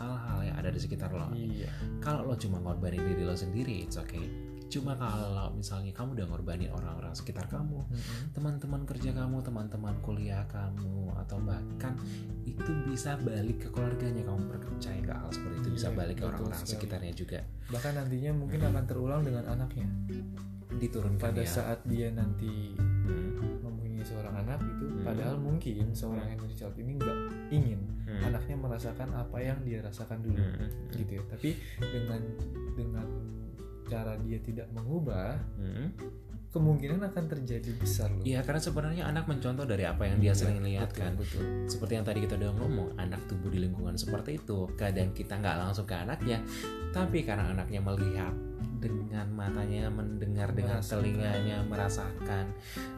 hal-hal 0.00 0.40
yang 0.40 0.56
ada 0.56 0.72
di 0.72 0.80
sekitar 0.80 1.12
lo. 1.12 1.28
Iya. 1.36 1.68
Kalau 2.00 2.24
lo 2.24 2.34
cuma 2.36 2.56
ngorbanin 2.60 3.04
diri 3.04 3.20
lo 3.20 3.36
sendiri, 3.36 3.84
it's 3.84 4.00
okay. 4.00 4.24
Cuma 4.70 4.94
kalau 4.94 5.50
misalnya 5.58 5.90
kamu 5.90 6.14
udah 6.14 6.26
ngorbanin 6.30 6.70
orang-orang 6.70 7.10
sekitar 7.10 7.50
kamu, 7.50 7.82
mm-hmm. 7.82 8.30
teman-teman 8.38 8.86
kerja 8.86 9.10
kamu, 9.10 9.42
teman-teman 9.42 9.94
kuliah 9.98 10.46
kamu, 10.46 11.10
atau 11.26 11.42
bahkan 11.42 11.98
itu 12.46 12.70
bisa 12.86 13.18
balik 13.18 13.66
ke 13.66 13.68
keluarganya 13.74 14.22
kamu 14.22 14.46
percaya 14.62 14.98
nggak 15.02 15.18
hal 15.18 15.30
seperti 15.34 15.56
itu 15.60 15.70
bisa 15.74 15.88
iya, 15.90 15.96
balik 15.98 16.16
ke 16.22 16.24
orang-orang 16.24 16.62
sekitarnya 16.62 17.12
juga. 17.12 17.40
Bahkan 17.68 17.92
nantinya 17.98 18.30
mungkin 18.30 18.58
mm-hmm. 18.62 18.78
akan 18.78 18.84
terulang 18.86 19.22
dengan 19.26 19.44
anaknya 19.50 19.90
diturunkan 20.78 21.18
pada 21.18 21.42
ya. 21.42 21.50
saat 21.50 21.82
dia 21.82 22.14
nanti 22.14 22.78
mempunyai 23.60 24.06
seorang 24.06 24.34
anak 24.46 24.62
itu 24.62 24.86
hmm. 24.86 25.02
padahal 25.02 25.36
mungkin 25.36 25.90
seorang 25.90 26.26
energy 26.30 26.54
child 26.54 26.76
ini 26.78 26.94
nggak 26.94 27.18
ingin 27.50 27.80
hmm. 28.06 28.22
anaknya 28.22 28.56
merasakan 28.56 29.10
apa 29.18 29.38
yang 29.42 29.58
dia 29.66 29.82
rasakan 29.82 30.22
dulu 30.22 30.38
hmm. 30.38 30.94
gitu 30.94 31.18
ya 31.18 31.22
tapi 31.26 31.58
dengan 31.82 32.22
dengan 32.78 33.06
cara 33.90 34.14
dia 34.22 34.38
tidak 34.38 34.70
mengubah 34.70 35.34
hmm. 35.58 35.86
kemungkinan 36.54 37.02
akan 37.10 37.24
terjadi 37.26 37.70
besar 37.78 38.10
loh. 38.10 38.22
Iya, 38.22 38.42
karena 38.46 38.62
sebenarnya 38.62 39.04
anak 39.06 39.26
mencontoh 39.26 39.66
dari 39.66 39.86
apa 39.86 40.06
yang 40.06 40.18
dia 40.22 40.34
iya, 40.34 40.38
sering 40.38 40.62
lihat 40.62 40.90
kan. 40.94 41.14
Betul. 41.18 41.66
Seperti 41.66 41.98
yang 41.98 42.06
tadi 42.06 42.22
kita 42.26 42.34
udah 42.38 42.50
ngomong, 42.58 42.88
anak 42.98 43.22
tumbuh 43.30 43.50
di 43.50 43.62
lingkungan 43.62 43.94
seperti 43.94 44.38
itu. 44.38 44.66
Kadang 44.74 45.14
kita 45.14 45.38
nggak 45.38 45.56
langsung 45.62 45.86
ke 45.86 45.94
anaknya, 45.94 46.42
tapi 46.90 47.22
karena 47.22 47.54
anaknya 47.54 47.78
melihat 47.82 48.34
dengan 48.80 49.26
matanya 49.32 49.92
mendengar 49.92 50.52
dengan 50.56 50.80
merasakan. 50.80 50.92
telinganya 50.96 51.56
merasakan 51.68 52.44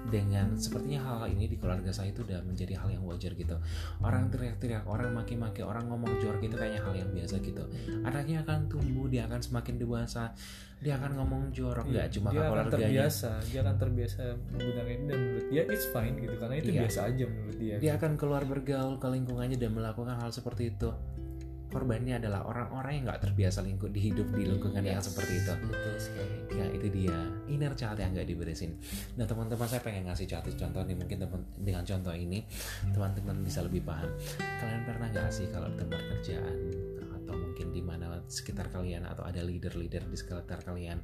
dengan 0.09 0.47
sepertinya 0.55 1.01
hal, 1.03 1.17
hal 1.25 1.29
ini 1.35 1.51
di 1.51 1.57
keluarga 1.59 1.91
saya 1.91 2.15
itu 2.15 2.23
udah 2.23 2.41
menjadi 2.47 2.79
hal 2.79 2.89
yang 2.93 3.03
wajar 3.03 3.35
gitu. 3.35 3.57
Orang 4.03 4.31
teriak-teriak 4.31 4.87
orang 4.87 5.11
maki-maki 5.15 5.67
orang 5.67 5.91
ngomong 5.91 6.19
jorok 6.23 6.43
gitu 6.45 6.55
kayaknya 6.55 6.81
hal 6.83 6.95
yang 6.95 7.11
biasa 7.11 7.35
gitu. 7.43 7.65
Anaknya 8.07 8.47
akan 8.47 8.71
tumbuh 8.71 9.07
dia 9.11 9.27
akan 9.27 9.41
semakin 9.43 9.75
dewasa 9.81 10.35
dia 10.83 10.99
akan 10.99 11.15
ngomong 11.15 11.55
jorok 11.55 11.87
nggak 11.87 12.11
iya, 12.11 12.15
cuma 12.19 12.35
dia 12.35 12.43
akan 12.43 12.67
terbiasa 12.67 13.31
dia 13.47 13.61
akan 13.63 13.77
terbiasa 13.79 14.35
menggunakan 14.51 14.91
ini 14.91 15.05
dan 15.07 15.19
menurut 15.23 15.47
dia 15.47 15.63
it's 15.71 15.87
fine 15.95 16.19
gitu 16.19 16.35
karena 16.43 16.55
itu 16.59 16.71
iya. 16.75 16.81
biasa 16.83 17.01
aja 17.07 17.25
menurut 17.31 17.57
dia. 17.63 17.75
Dia 17.79 17.93
akan 18.03 18.13
keluar 18.19 18.43
bergaul 18.43 18.99
ke 18.99 19.07
lingkungannya 19.07 19.55
dan 19.63 19.71
melakukan 19.79 20.19
hal 20.19 20.35
seperti 20.35 20.75
itu 20.75 20.91
korbannya 21.73 22.21
adalah 22.21 22.45
orang-orang 22.45 23.01
yang 23.01 23.05
nggak 23.09 23.23
terbiasa 23.25 23.65
lingkup 23.65 23.89
di 23.89 24.13
hidup 24.13 24.29
di 24.37 24.45
lingkungan 24.45 24.85
yes. 24.85 24.93
yang 24.93 25.03
seperti 25.03 25.33
itu. 25.41 25.53
Betul 25.65 25.95
sekali. 25.97 26.35
Ya 26.53 26.67
itu 26.69 26.87
dia 26.93 27.19
inner 27.49 27.73
child 27.73 27.97
yang 27.97 28.13
nggak 28.13 28.29
diberesin. 28.29 28.77
Nah 29.17 29.25
teman-teman 29.25 29.65
saya 29.65 29.81
pengen 29.81 30.05
ngasih 30.13 30.29
satu 30.29 30.53
contoh 30.53 30.85
nih 30.85 30.97
mungkin 31.01 31.17
teman 31.25 31.41
dengan 31.57 31.83
contoh 31.89 32.13
ini 32.13 32.45
teman-teman 32.93 33.37
bisa 33.41 33.65
lebih 33.65 33.81
paham. 33.83 34.13
Kalian 34.37 34.83
pernah 34.85 35.09
nggak 35.09 35.33
sih 35.33 35.49
kalau 35.49 35.73
di 35.73 35.77
tempat 35.81 36.01
kerjaan 36.13 36.57
atau 37.25 37.35
mungkin 37.41 37.67
di 37.73 37.81
mana 37.81 38.21
sekitar 38.29 38.69
kalian 38.69 39.09
atau 39.09 39.25
ada 39.25 39.41
leader-leader 39.41 40.05
di 40.05 40.17
sekitar 40.21 40.61
kalian 40.61 41.01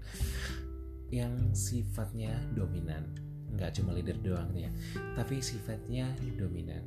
yang 1.09 1.57
sifatnya 1.57 2.37
dominan 2.53 3.17
nggak 3.49 3.81
cuma 3.81 3.97
leader 3.97 4.17
doang 4.21 4.53
ya 4.53 4.69
tapi 5.17 5.41
sifatnya 5.41 6.13
dominan 6.37 6.85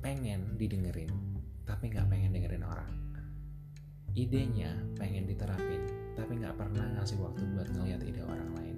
pengen 0.00 0.56
didengerin 0.56 1.12
tapi 1.68 1.92
nggak 1.92 2.08
pengen 2.08 2.32
dengerin 2.32 2.64
orang. 2.64 2.88
Idenya 4.16 4.72
pengen 4.96 5.28
diterapin 5.28 5.84
tapi 6.16 6.40
nggak 6.40 6.56
pernah 6.56 6.88
ngasih 6.96 7.20
waktu 7.20 7.44
buat 7.52 7.68
ngeliat 7.76 8.00
ide 8.00 8.24
orang 8.24 8.50
lain. 8.56 8.76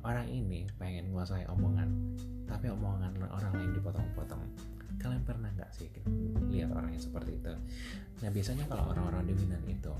Orang 0.00 0.24
ini 0.32 0.64
pengen 0.80 1.12
menguasai 1.12 1.44
omongan 1.52 2.16
tapi 2.48 2.72
omongan 2.72 3.12
orang 3.28 3.52
lain 3.52 3.70
dipotong-potong. 3.76 4.40
Kalian 4.96 5.22
pernah 5.22 5.52
nggak 5.52 5.70
sih 5.76 5.92
lihat 6.48 6.72
orang 6.72 6.96
yang 6.96 7.04
seperti 7.04 7.36
itu? 7.36 7.52
Nah 8.24 8.30
biasanya 8.32 8.64
kalau 8.66 8.88
orang-orang 8.90 9.28
dominan 9.28 9.62
itu 9.68 9.92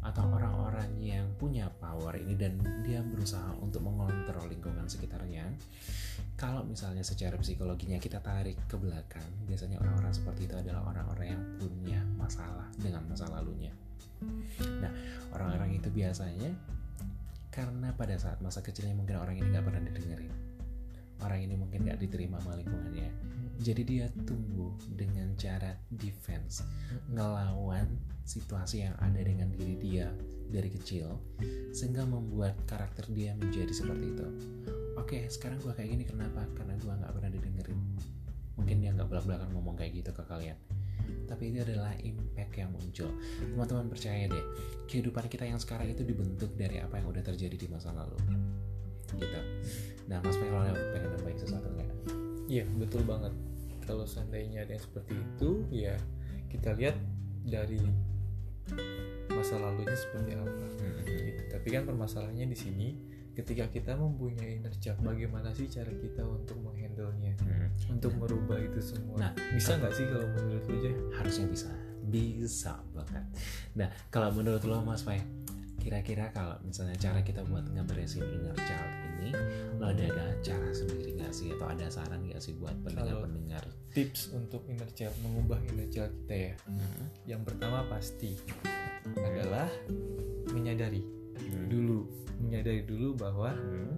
atau 0.00 0.24
orang-orang 0.32 0.88
yang 0.96 1.28
punya 1.36 1.68
power 1.76 2.16
ini 2.16 2.32
dan 2.32 2.56
dia 2.80 3.04
berusaha 3.04 3.52
untuk 3.60 3.84
mengontrol 3.84 4.48
lingkungan 4.48 4.88
sekitarnya. 4.88 5.44
Kalau 6.40 6.64
misalnya 6.64 7.04
secara 7.04 7.36
psikologinya 7.36 8.00
kita 8.00 8.16
tarik 8.24 8.56
ke 8.64 8.80
belakang 8.80 9.28
biasanya 9.44 9.76
orang-orang 9.76 10.12
seperti 10.16 10.48
itu 10.48 10.56
adalah 10.56 10.88
orang-orang 10.88 11.36
yang 11.36 11.42
punya 11.60 12.00
masalah 12.16 12.64
dengan 12.80 13.04
masa 13.12 13.28
lalunya. 13.28 13.72
Nah 14.80 14.92
orang-orang 15.36 15.76
itu 15.76 15.92
biasanya 15.92 16.52
karena 17.52 17.92
pada 17.92 18.16
saat 18.16 18.40
masa 18.40 18.64
kecilnya 18.64 18.96
mungkin 18.96 19.20
orang 19.20 19.36
ini 19.36 19.52
nggak 19.52 19.64
pernah 19.68 19.82
didengerin 19.84 20.49
orang 21.24 21.40
ini 21.44 21.54
mungkin 21.56 21.86
nggak 21.86 22.00
diterima 22.00 22.40
sama 22.40 22.58
lingkungannya. 22.60 23.10
Jadi 23.60 23.82
dia 23.84 24.06
tumbuh 24.24 24.72
dengan 24.96 25.36
cara 25.36 25.76
defense 25.92 26.64
ngelawan 27.12 27.84
situasi 28.24 28.88
yang 28.88 28.96
ada 29.04 29.20
dengan 29.20 29.52
diri 29.52 29.76
dia 29.76 30.08
dari 30.48 30.72
kecil 30.72 31.20
sehingga 31.70 32.08
membuat 32.08 32.56
karakter 32.64 33.04
dia 33.12 33.36
menjadi 33.36 33.70
seperti 33.70 34.16
itu. 34.16 34.26
Oke 34.96 35.28
sekarang 35.28 35.60
gue 35.60 35.72
kayak 35.76 35.90
gini 35.92 36.04
kenapa? 36.08 36.48
Karena 36.56 36.74
gue 36.80 36.88
nggak 36.88 37.12
pernah 37.12 37.30
didengerin. 37.30 37.80
Mungkin 38.56 38.76
dia 38.80 38.90
nggak 38.96 39.08
belak 39.12 39.24
belakan 39.28 39.48
ngomong 39.52 39.76
kayak 39.76 39.92
gitu 39.92 40.10
ke 40.16 40.24
kalian. 40.24 40.56
Tapi 41.28 41.52
itu 41.52 41.60
adalah 41.62 41.92
impact 42.00 42.52
yang 42.56 42.70
muncul. 42.72 43.12
Teman-teman 43.44 43.86
percaya 43.92 44.24
deh 44.24 44.44
kehidupan 44.88 45.28
kita 45.28 45.44
yang 45.44 45.60
sekarang 45.60 45.92
itu 45.92 46.02
dibentuk 46.02 46.56
dari 46.56 46.80
apa 46.80 46.98
yang 46.98 47.12
udah 47.12 47.22
terjadi 47.22 47.54
di 47.54 47.68
masa 47.70 47.94
lalu 47.94 48.18
gitu. 49.16 49.40
Nah 50.10 50.18
mas 50.22 50.36
pengen 50.36 50.74
pengen 50.94 51.10
nambahin 51.14 51.38
sesuatu 51.38 51.68
nggak? 51.70 51.88
Iya 52.50 52.64
betul 52.78 53.02
banget. 53.06 53.34
Kalau 53.86 54.06
seandainya 54.06 54.66
ada 54.66 54.74
yang 54.74 54.82
seperti 54.82 55.14
itu 55.18 55.50
ya 55.70 55.94
kita 56.50 56.74
lihat 56.74 56.98
dari 57.46 57.78
masa 59.30 59.56
lalunya 59.56 59.96
seperti 59.96 60.34
apa. 60.36 60.66
Hmm. 60.80 61.02
gitu. 61.06 61.42
tapi 61.50 61.68
kan 61.74 61.82
permasalahannya 61.86 62.46
di 62.50 62.58
sini 62.58 62.88
ketika 63.34 63.70
kita 63.70 63.92
mempunyai 63.94 64.58
inner 64.58 64.74
child 64.82 65.00
bagaimana 65.00 65.54
sih 65.54 65.70
cara 65.70 65.88
kita 65.88 66.26
untuk 66.26 66.58
menghandle-nya? 66.60 67.32
Hmm. 67.40 67.70
untuk 67.88 68.12
merubah 68.18 68.58
itu 68.60 68.82
semua. 68.82 69.16
Nah 69.16 69.32
bisa 69.54 69.78
nggak 69.78 69.94
sih 69.94 70.04
kalau 70.10 70.26
menurut 70.36 70.64
lo 70.66 70.74
aja 70.76 70.90
harusnya 71.22 71.46
bisa. 71.48 71.70
Bisa 72.10 72.72
banget. 72.92 73.24
Nah 73.78 73.88
kalau 74.10 74.34
menurut 74.34 74.62
lo 74.66 74.82
mas 74.82 75.06
Pai 75.06 75.22
kira-kira 75.80 76.28
kalau 76.36 76.60
misalnya 76.60 76.94
cara 77.00 77.24
kita 77.24 77.40
buat 77.48 77.64
ngeberesin 77.72 78.22
inner 78.22 78.54
child 78.68 78.92
ini 79.16 79.32
lo 79.80 79.88
ada 79.88 80.04
ada 80.12 80.24
cara 80.44 80.68
sendiri 80.76 81.16
nggak 81.16 81.32
sih 81.32 81.48
atau 81.56 81.72
ada 81.72 81.88
saran 81.88 82.20
nggak 82.28 82.38
sih 82.38 82.52
buat 82.60 82.76
pendengar-pendengar 82.84 83.64
tips 83.96 84.30
untuk 84.36 84.68
inner 84.68 84.92
child 84.92 85.16
mengubah 85.24 85.56
inner 85.72 85.88
child 85.88 86.12
kita 86.24 86.36
ya 86.36 86.54
hmm. 86.68 87.04
yang 87.24 87.42
pertama 87.42 87.88
pasti 87.88 88.36
adalah 89.16 89.66
menyadari 90.52 91.00
hmm. 91.00 91.66
dulu 91.72 92.04
menyadari 92.44 92.84
dulu 92.84 93.16
bahwa 93.16 93.56
hmm. 93.56 93.92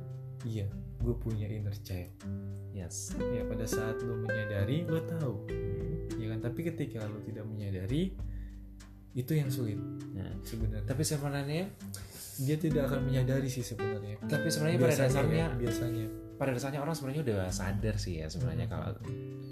iya 0.47 0.71
gue 1.03 1.14
punya 1.18 1.51
inner 1.51 1.75
child 1.83 2.14
yes 2.71 3.18
ya 3.18 3.42
pada 3.42 3.66
saat 3.66 3.99
lo 4.07 4.23
menyadari 4.23 4.87
lo 4.87 5.03
tahu 5.03 5.51
hmm. 5.51 6.23
ya 6.23 6.27
kan 6.31 6.40
tapi 6.47 6.61
ketika 6.62 7.03
lo 7.11 7.18
tidak 7.27 7.42
menyadari 7.45 8.14
itu 9.12 9.33
yang 9.37 9.51
sulit. 9.53 9.77
Nah, 10.16 10.33
sebenarnya. 10.40 10.88
Tapi 10.88 11.03
sebenarnya 11.05 11.64
dia 12.40 12.57
tidak 12.57 12.88
akan 12.88 13.01
menyadari 13.05 13.48
sih 13.53 13.61
sebenarnya. 13.61 14.16
Tapi 14.25 14.48
sebenarnya 14.48 14.79
pada 14.81 14.96
dasarnya 14.96 15.37
ya, 15.37 15.48
biasanya. 15.53 16.07
Pada 16.40 16.51
dasarnya 16.57 16.81
orang 16.81 16.94
sebenarnya 16.96 17.22
udah 17.29 17.38
sadar 17.53 17.94
sih 18.01 18.25
ya 18.25 18.27
sebenarnya 18.27 18.66
hmm. 18.66 18.75
kalau 18.75 18.90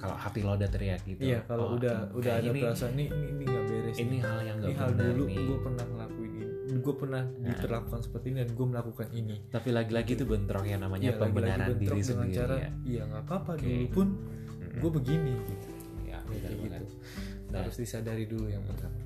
kalau 0.01 0.16
hati 0.16 0.40
lo 0.40 0.57
udah 0.57 0.70
teriak 0.73 1.01
gitu. 1.05 1.20
Iya 1.23 1.44
kalau 1.44 1.77
oh, 1.77 1.79
udah 1.79 2.09
udah 2.16 2.33
ada 2.40 2.51
ini, 2.51 2.61
perasaan 2.64 2.92
ini 2.96 3.05
ini 3.12 3.42
nggak 3.46 3.64
beres 3.68 3.96
ini 4.01 4.16
hal 4.25 4.38
yang 4.42 4.57
nggak 4.64 4.73
benar 4.75 4.88
hal 4.88 4.90
dulu 4.96 5.25
gue 5.29 5.59
pernah 5.61 5.85
ngelakuin 5.85 6.33
ini. 6.33 6.46
Gue 6.81 6.94
pernah 6.96 7.23
nah. 7.29 7.46
diperlakukan 7.53 8.01
seperti 8.01 8.27
ini 8.33 8.37
dan 8.42 8.51
gue 8.57 8.66
melakukan 8.66 9.09
ini. 9.12 9.37
Tapi 9.53 9.68
lagi-lagi 9.70 10.11
itu 10.16 10.25
bentrok 10.25 10.64
yang 10.66 10.81
namanya 10.81 11.12
ya, 11.12 11.20
pembenaran 11.20 11.68
lagi 11.68 11.73
-lagi 11.77 11.85
diri 11.85 12.03
sendiri 12.03 12.35
cara, 12.35 12.57
ya. 12.57 12.70
Iya 12.88 13.03
nggak 13.07 13.23
apa-apa 13.29 13.51
okay. 13.55 13.62
dulu 13.68 13.87
pun 13.92 14.07
hmm. 14.16 14.81
gue 14.81 14.90
begini. 14.99 15.35
Gitu 15.37 15.68
ya, 16.09 16.18
ya 16.27 16.49
gitu. 16.49 16.85
Nah, 17.51 17.61
harus 17.62 17.77
disadari 17.77 18.25
dulu 18.25 18.46
yang 18.51 18.64
pertama 18.66 18.99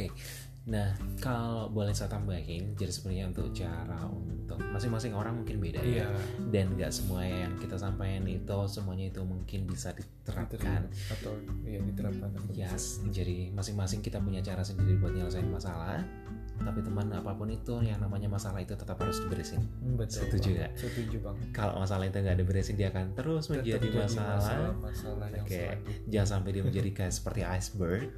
oke 0.00 0.16
okay. 0.16 0.48
Nah, 0.68 0.92
kalau 1.16 1.72
boleh 1.72 1.96
saya 1.96 2.12
tambahin, 2.12 2.76
jadi 2.76 2.92
sebenarnya 2.92 3.32
untuk 3.32 3.48
cara 3.56 4.06
untuk 4.12 4.60
masing-masing 4.70 5.16
orang 5.16 5.40
mungkin 5.40 5.56
beda 5.56 5.80
ya, 5.80 6.04
yeah. 6.04 6.12
dan 6.52 6.76
nggak 6.76 6.92
semua 6.92 7.24
yang 7.24 7.56
kita 7.56 7.80
sampaikan 7.80 8.28
itu 8.28 8.58
semuanya 8.68 9.08
itu 9.08 9.24
mungkin 9.24 9.64
bisa 9.64 9.96
diterapkan 9.96 10.84
atau 11.08 11.32
ya 11.64 11.80
diterapkan. 11.80 12.28
Yes, 12.52 13.00
jadi 13.08 13.48
masing-masing 13.56 14.04
kita 14.04 14.20
punya 14.20 14.44
cara 14.44 14.60
sendiri 14.60 15.00
buat 15.00 15.16
nyelesain 15.16 15.48
masalah 15.48 16.04
tapi 16.60 16.80
teman 16.84 17.08
apa 17.08 17.32
pun 17.32 17.48
itu 17.48 17.80
yang 17.80 17.96
namanya 17.98 18.28
masalah 18.28 18.60
itu 18.60 18.76
tetap 18.76 19.00
harus 19.00 19.16
diberesin. 19.24 19.64
Hmm, 19.80 19.96
betul 19.96 20.28
setuju 20.28 20.60
gak? 20.60 20.72
setuju 20.76 21.16
banget. 21.24 21.46
Kalau 21.56 21.74
masalah 21.80 22.04
itu 22.04 22.18
nggak 22.20 22.38
diberesin 22.40 22.76
dia 22.76 22.88
akan 22.92 23.16
terus 23.16 23.48
tetap 23.48 23.64
menjadi 23.64 23.88
masalah 23.96 24.36
masalah, 24.36 24.72
masalah 24.76 25.26
oke 25.40 25.62
jangan 26.12 26.28
sampai 26.28 26.50
dia 26.52 26.62
menjadi 26.64 26.90
kayak 26.92 27.12
seperti 27.12 27.40
iceberg. 27.44 28.12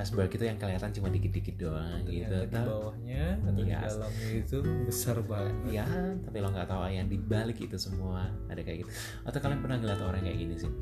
Iceberg 0.00 0.32
itu 0.32 0.44
yang 0.48 0.56
kelihatan 0.56 0.90
cuma 0.96 1.12
dikit-dikit 1.12 1.60
doang 1.60 2.08
gitu 2.08 2.48
di 2.48 2.56
bawahnya 2.56 3.36
atau 3.44 3.52
yes. 3.52 3.68
di 3.68 3.74
dalamnya 3.84 4.28
itu 4.32 4.58
besar 4.88 5.16
banget. 5.20 5.84
Ya 5.84 5.86
tapi 6.24 6.36
lo 6.40 6.48
nggak 6.48 6.68
tahu 6.72 6.88
yang 6.88 7.08
di 7.12 7.20
balik 7.20 7.60
itu 7.60 7.76
semua. 7.76 8.32
Ada 8.48 8.64
kayak 8.64 8.88
gitu. 8.88 8.90
Atau 9.28 9.38
kalian 9.44 9.60
pernah 9.60 9.76
ngeliat 9.76 10.00
orang 10.00 10.24
kayak 10.24 10.38
gini 10.40 10.54
sih? 10.56 10.72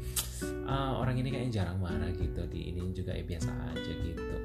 Uh, 0.62 1.02
orang 1.02 1.18
ini 1.18 1.34
kayaknya 1.34 1.62
jarang 1.66 1.82
marah 1.82 2.14
gitu 2.14 2.46
di 2.46 2.70
ini 2.70 2.94
juga 2.94 3.10
ya 3.10 3.26
biasa 3.26 3.50
aja 3.74 3.92
gitu 4.06 4.36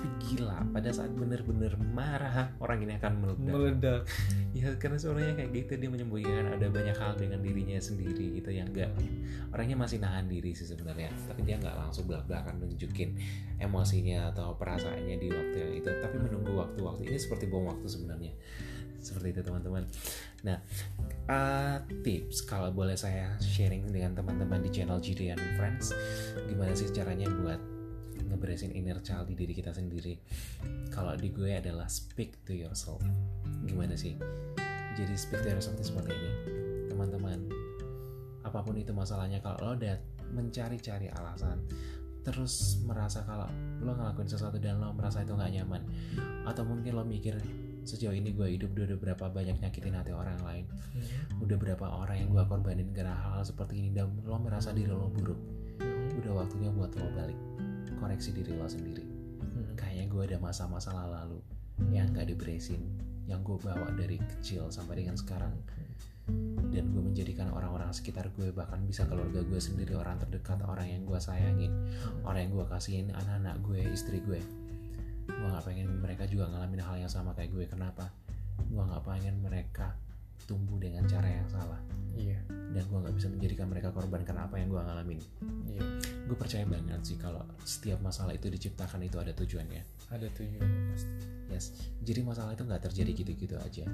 tapi 0.00 0.32
gila 0.32 0.64
pada 0.72 0.88
saat 0.96 1.12
bener-bener 1.12 1.76
marah 1.92 2.56
orang 2.56 2.88
ini 2.88 2.96
akan 2.96 3.12
meledak. 3.20 3.52
Meledak. 3.52 4.02
Ya 4.50 4.66
karena 4.82 4.98
suaranya 4.98 5.38
kayak 5.38 5.50
gitu 5.54 5.78
dia 5.78 5.86
menyembunyikan 5.86 6.58
ada 6.58 6.66
banyak 6.66 6.96
hal 6.98 7.14
dengan 7.14 7.38
dirinya 7.38 7.78
sendiri 7.78 8.34
gitu 8.40 8.50
yang 8.50 8.66
enggak. 8.72 8.90
Orangnya 9.54 9.78
masih 9.78 10.02
nahan 10.02 10.26
diri 10.26 10.56
sih 10.58 10.66
sebenarnya 10.66 11.12
tapi 11.30 11.46
dia 11.46 11.54
nggak 11.60 11.76
langsung 11.78 12.10
belak 12.10 12.26
belakan 12.26 12.58
nunjukin 12.58 13.14
emosinya 13.62 14.34
atau 14.34 14.58
perasaannya 14.58 15.16
di 15.22 15.28
waktu 15.30 15.54
yang 15.54 15.72
itu 15.84 15.90
tapi 16.02 16.16
menunggu 16.18 16.56
waktu-waktu. 16.56 17.06
Ini 17.12 17.18
seperti 17.20 17.46
bom 17.46 17.68
waktu 17.68 17.86
sebenarnya. 17.86 18.32
Seperti 18.98 19.38
itu 19.38 19.40
teman-teman. 19.46 19.86
Nah 20.42 20.58
uh, 21.30 21.78
tips 22.02 22.42
kalau 22.42 22.74
boleh 22.74 22.98
saya 22.98 23.38
sharing 23.38 23.86
dengan 23.86 24.18
teman-teman 24.18 24.66
di 24.66 24.70
channel 24.74 24.98
Jidian 24.98 25.38
Friends 25.54 25.94
gimana 26.50 26.74
sih 26.74 26.90
caranya 26.90 27.30
buat 27.30 27.69
ngeberesin 28.50 28.74
inner 28.74 28.98
child 28.98 29.30
di 29.30 29.38
diri 29.38 29.54
kita 29.54 29.70
sendiri. 29.70 30.18
Kalau 30.90 31.14
di 31.14 31.30
gue 31.30 31.54
adalah 31.54 31.86
speak 31.86 32.42
to 32.42 32.50
yourself. 32.50 32.98
Gimana 33.62 33.94
sih? 33.94 34.18
Jadi 34.98 35.14
speak 35.14 35.46
to 35.46 35.54
yourself 35.54 35.78
itu 35.78 35.94
seperti 35.94 36.18
ini. 36.18 36.32
Teman-teman 36.90 37.46
apa 38.42 38.58
pun 38.66 38.74
itu 38.74 38.90
masalahnya 38.90 39.38
kalau 39.38 39.70
lo 39.70 39.72
udah 39.78 39.94
mencari-cari 40.34 41.06
alasan 41.14 41.62
terus 42.26 42.82
merasa 42.82 43.22
kalau 43.22 43.46
lo 43.78 43.94
ngelakuin 43.94 44.26
sesuatu 44.26 44.58
dan 44.58 44.82
lo 44.82 44.90
merasa 44.90 45.22
itu 45.22 45.30
nggak 45.30 45.60
nyaman 45.60 45.86
atau 46.42 46.66
mungkin 46.66 46.98
lo 46.98 47.06
mikir 47.06 47.38
sejauh 47.86 48.10
ini 48.10 48.34
gue 48.34 48.58
hidup 48.58 48.74
udah 48.74 48.98
berapa 48.98 49.30
banyak 49.30 49.62
nyakitin 49.62 49.94
hati 49.94 50.10
orang 50.10 50.42
lain. 50.42 50.66
Hmm. 50.66 51.46
udah 51.46 51.54
berapa 51.54 51.86
orang 51.86 52.26
yang 52.26 52.28
gue 52.34 52.42
korbanin 52.50 52.90
karena 52.90 53.14
hal-hal 53.14 53.46
seperti 53.46 53.78
ini 53.78 53.94
dan 53.94 54.10
lo 54.26 54.42
merasa 54.42 54.74
diri 54.74 54.90
lo 54.90 55.06
buruk. 55.06 55.38
Udah 56.18 56.42
waktunya 56.42 56.74
buat 56.74 56.90
lo 56.98 57.06
balik 57.14 57.49
koreksi 58.00 58.32
diri 58.32 58.56
lo 58.56 58.64
sendiri. 58.64 59.04
Hmm. 59.40 59.72
kayaknya 59.76 60.04
gue 60.08 60.22
ada 60.32 60.38
masa-masa 60.40 60.92
lalu 60.92 61.40
yang 61.92 62.12
gak 62.12 62.28
diberesin 62.28 62.80
yang 63.24 63.40
gue 63.40 63.56
bawa 63.56 63.88
dari 63.96 64.16
kecil 64.20 64.72
sampai 64.72 65.04
dengan 65.04 65.16
sekarang. 65.16 65.52
Dan 66.70 66.94
gue 66.94 67.02
menjadikan 67.02 67.50
orang-orang 67.50 67.90
sekitar 67.90 68.30
gue 68.38 68.54
bahkan 68.54 68.78
bisa 68.86 69.02
keluarga 69.04 69.42
gue 69.42 69.60
sendiri 69.60 69.98
orang 69.98 70.16
terdekat 70.22 70.62
orang 70.62 70.86
yang 70.86 71.02
gue 71.02 71.18
sayangin 71.18 71.74
orang 72.22 72.46
yang 72.46 72.52
gue 72.54 72.66
kasihin 72.70 73.10
anak-anak 73.10 73.58
gue 73.66 73.80
istri 73.90 74.22
gue 74.22 74.38
gue 75.30 75.46
gak 75.46 75.64
pengen 75.66 75.88
mereka 76.02 76.26
juga 76.26 76.50
ngalamin 76.50 76.82
hal 76.82 76.96
yang 77.06 77.12
sama 77.12 77.30
kayak 77.36 77.54
gue. 77.54 77.64
Kenapa? 77.70 78.10
Gue 78.66 78.82
gak 78.82 79.04
pengen 79.06 79.38
mereka 79.42 79.94
tumbuh 80.46 80.78
dengan 80.80 81.04
cara 81.08 81.28
yang 81.28 81.48
salah. 81.48 81.80
Iya. 82.16 82.38
Dan 82.48 82.82
gue 82.86 82.98
nggak 83.02 83.16
bisa 83.16 83.28
menjadikan 83.30 83.66
mereka 83.66 83.90
korban 83.90 84.22
karena 84.22 84.46
apa 84.46 84.56
yang 84.58 84.68
gue 84.70 84.80
ngalamin. 84.80 85.20
Iya. 85.66 85.82
Gue 86.26 86.36
percaya 86.38 86.62
banget 86.66 87.00
sih 87.02 87.18
kalau 87.18 87.42
setiap 87.66 87.98
masalah 88.02 88.34
itu 88.34 88.46
diciptakan 88.46 89.02
itu 89.02 89.18
ada 89.18 89.34
tujuannya. 89.34 89.82
Ada 90.10 90.26
tujuannya 90.30 90.80
pasti. 90.94 91.14
Yes. 91.50 91.74
Jadi 92.06 92.20
masalah 92.22 92.54
itu 92.54 92.62
nggak 92.62 92.82
terjadi 92.90 93.10
gitu-gitu 93.10 93.56
aja. 93.58 93.86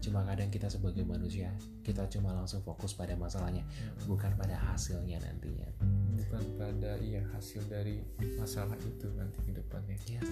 Cuma 0.00 0.22
kadang 0.24 0.48
kita 0.48 0.70
sebagai 0.70 1.02
manusia 1.02 1.50
kita 1.82 2.06
cuma 2.06 2.30
langsung 2.32 2.62
fokus 2.62 2.94
pada 2.94 3.18
masalahnya 3.18 3.66
hmm. 3.66 4.06
bukan 4.06 4.30
pada 4.38 4.54
hasilnya 4.70 5.18
nantinya. 5.18 5.68
Bukan 6.14 6.44
pada 6.54 6.94
iya 7.02 7.20
hasil 7.34 7.66
dari 7.66 7.98
masalah 8.38 8.78
itu 8.78 9.10
nanti 9.18 9.42
ke 9.42 9.52
depannya. 9.52 9.98
Yes. 10.06 10.26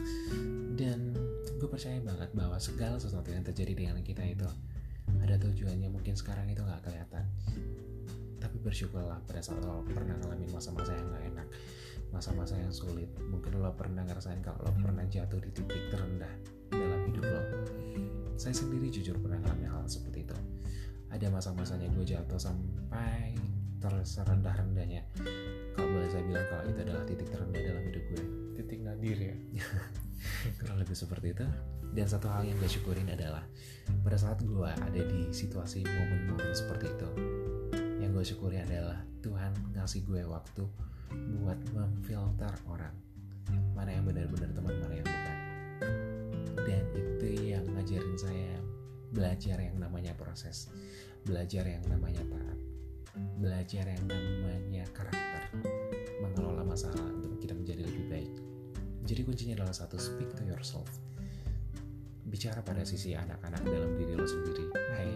dan 0.78 1.10
gue 1.58 1.66
percaya 1.66 1.98
banget 1.98 2.30
bahwa 2.38 2.54
segala 2.62 3.02
sesuatu 3.02 3.34
yang 3.34 3.42
terjadi 3.42 3.74
dengan 3.74 3.98
kita 3.98 4.22
itu 4.22 4.46
ada 5.28 5.36
tujuannya 5.44 5.92
mungkin 5.92 6.16
sekarang 6.16 6.48
itu 6.48 6.64
nggak 6.64 6.80
kelihatan. 6.80 7.28
Tapi 8.40 8.56
bersyukurlah 8.64 9.20
pada 9.28 9.44
saat 9.44 9.60
lo 9.60 9.84
pernah 9.84 10.16
ngalamin 10.16 10.48
masa-masa 10.48 10.96
yang 10.96 11.10
gak 11.12 11.24
enak 11.36 11.48
masa-masa 12.08 12.56
yang 12.56 12.72
sulit. 12.72 13.12
Mungkin 13.28 13.60
lo 13.60 13.68
pernah 13.76 14.00
ngerasain 14.08 14.40
kalau 14.40 14.64
lo 14.64 14.72
pernah 14.72 15.04
jatuh 15.04 15.36
di 15.36 15.50
titik 15.52 15.92
terendah 15.92 16.32
dalam 16.72 17.00
hidup 17.12 17.24
lo. 17.28 17.42
Saya 18.40 18.56
sendiri 18.56 18.88
jujur 18.88 19.20
pernah 19.20 19.36
ngalamin 19.44 19.68
hal 19.68 19.84
seperti 19.84 20.24
itu. 20.24 20.36
Ada 21.12 21.28
masa-masanya 21.28 21.92
gue 21.92 22.04
jatuh 22.08 22.40
sampai 22.40 23.36
terserendah-rendahnya. 23.84 25.04
Kalau 25.76 25.88
boleh 25.92 26.08
saya 26.08 26.24
bilang 26.24 26.46
kalau 26.48 26.64
itu 26.72 26.80
adalah 26.88 27.04
titik 27.04 27.28
terendah 27.28 27.60
dalam 27.60 27.82
hidup 27.84 28.04
gue. 28.16 28.24
Titik 28.56 28.80
nadir 28.80 29.18
ya 29.20 29.36
kurang 30.60 30.78
lebih 30.80 30.96
seperti 30.96 31.34
itu. 31.34 31.46
Dan 31.88 32.06
satu 32.06 32.28
hal 32.28 32.44
yang 32.44 32.56
gue 32.60 32.68
syukurin 32.68 33.08
adalah 33.08 33.42
pada 34.04 34.18
saat 34.20 34.44
gue 34.44 34.68
ada 34.68 35.00
di 35.00 35.32
situasi 35.32 35.82
momen-momen 35.82 36.52
seperti 36.52 36.86
itu 36.92 37.08
yang 37.98 38.14
gue 38.14 38.22
syukuri 38.22 38.62
adalah 38.62 39.02
Tuhan 39.24 39.50
ngasih 39.74 40.06
gue 40.06 40.22
waktu 40.28 40.64
buat 41.40 41.58
memfilter 41.74 42.52
orang. 42.68 42.94
Mana 43.72 43.96
yang 43.96 44.04
benar-benar 44.04 44.52
teman 44.52 44.74
mana 44.78 44.94
yang 44.94 45.08
bukan. 45.08 45.38
Dan 46.62 46.82
itu 46.94 47.26
yang 47.56 47.64
ngajarin 47.64 48.16
saya 48.20 48.58
belajar 49.12 49.56
yang 49.56 49.76
namanya 49.80 50.12
proses 50.12 50.68
belajar 51.24 51.64
yang 51.64 51.80
namanya 51.88 52.20
taat 52.28 52.58
belajar 53.40 53.84
yang 53.88 54.04
namanya 54.04 54.84
karakter 54.92 55.48
mengelola 56.20 56.62
masalah 56.62 57.08
untuk 57.08 57.40
kita 57.40 57.56
menjadi 57.56 57.88
lebih 57.88 58.04
baik 58.12 58.32
jadi 59.08 59.24
kuncinya 59.24 59.64
adalah 59.64 59.72
satu 59.72 59.96
speak 59.96 60.36
to 60.36 60.44
yourself. 60.44 60.84
Bicara 62.28 62.60
pada 62.60 62.84
sisi 62.84 63.16
anak-anak 63.16 63.64
dalam 63.64 63.96
diri 63.96 64.12
lo 64.12 64.28
sendiri. 64.28 64.68
Hai 64.92 65.10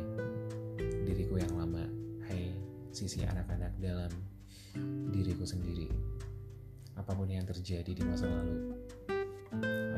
diriku 1.05 1.37
yang 1.37 1.52
lama. 1.61 1.85
Hai 2.24 2.57
sisi 2.88 3.20
anak-anak 3.20 3.76
dalam 3.76 4.09
diriku 5.12 5.44
sendiri. 5.44 5.92
Apa 6.96 7.12
pun 7.12 7.28
yang 7.28 7.44
terjadi 7.44 7.92
di 7.92 8.00
masa 8.00 8.33
lalu 8.33 8.81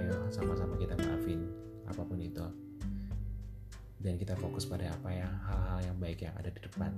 ayo 0.03 0.27
sama-sama 0.35 0.75
kita 0.75 0.99
maafin 0.99 1.47
apa 1.87 2.03
pun 2.03 2.19
itu. 2.19 2.43
Dan 4.03 4.19
kita 4.19 4.35
fokus 4.35 4.67
pada 4.67 4.91
apa 4.91 5.15
yang 5.15 5.31
hal-hal 5.47 5.79
yang 5.87 5.97
baik 6.03 6.27
yang 6.27 6.35
ada 6.35 6.51
di 6.51 6.59
depan. 6.59 6.91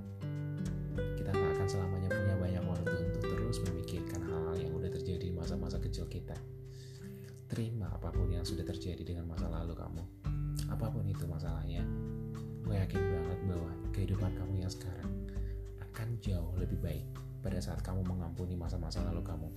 Kita 0.97 1.29
nggak 1.29 1.61
akan 1.61 1.67
selamanya 1.69 2.09
punya 2.09 2.35
banyak 2.41 2.63
waktu 2.65 2.93
untuk 3.05 3.21
terus 3.21 3.61
memikirkan 3.69 4.25
hal-hal 4.25 4.55
yang 4.57 4.73
udah 4.73 4.89
terjadi 4.89 5.29
masa-masa 5.29 5.77
kecil 5.77 6.09
kita 6.09 6.33
terima 7.47 7.87
apa 7.95 8.11
pun 8.11 8.27
yang 8.27 8.43
sudah 8.43 8.67
terjadi 8.67 8.99
dengan 9.07 9.31
masa 9.31 9.47
lalu 9.47 9.71
kamu. 9.71 10.03
Apa 10.67 10.91
pun 10.91 11.07
itu 11.07 11.23
masalahnya. 11.23 11.79
Gue 12.67 12.75
yakin 12.75 12.99
banget 12.99 13.39
bahwa 13.47 13.71
kehidupan 13.95 14.31
kamu 14.35 14.67
yang 14.67 14.71
sekarang 14.71 15.07
akan 15.79 16.07
jauh 16.19 16.51
lebih 16.59 16.75
baik 16.83 17.07
pada 17.39 17.63
saat 17.63 17.79
kamu 17.79 18.03
mengampuni 18.03 18.59
masa-masa 18.59 18.99
lalu 19.07 19.23
kamu. 19.23 19.47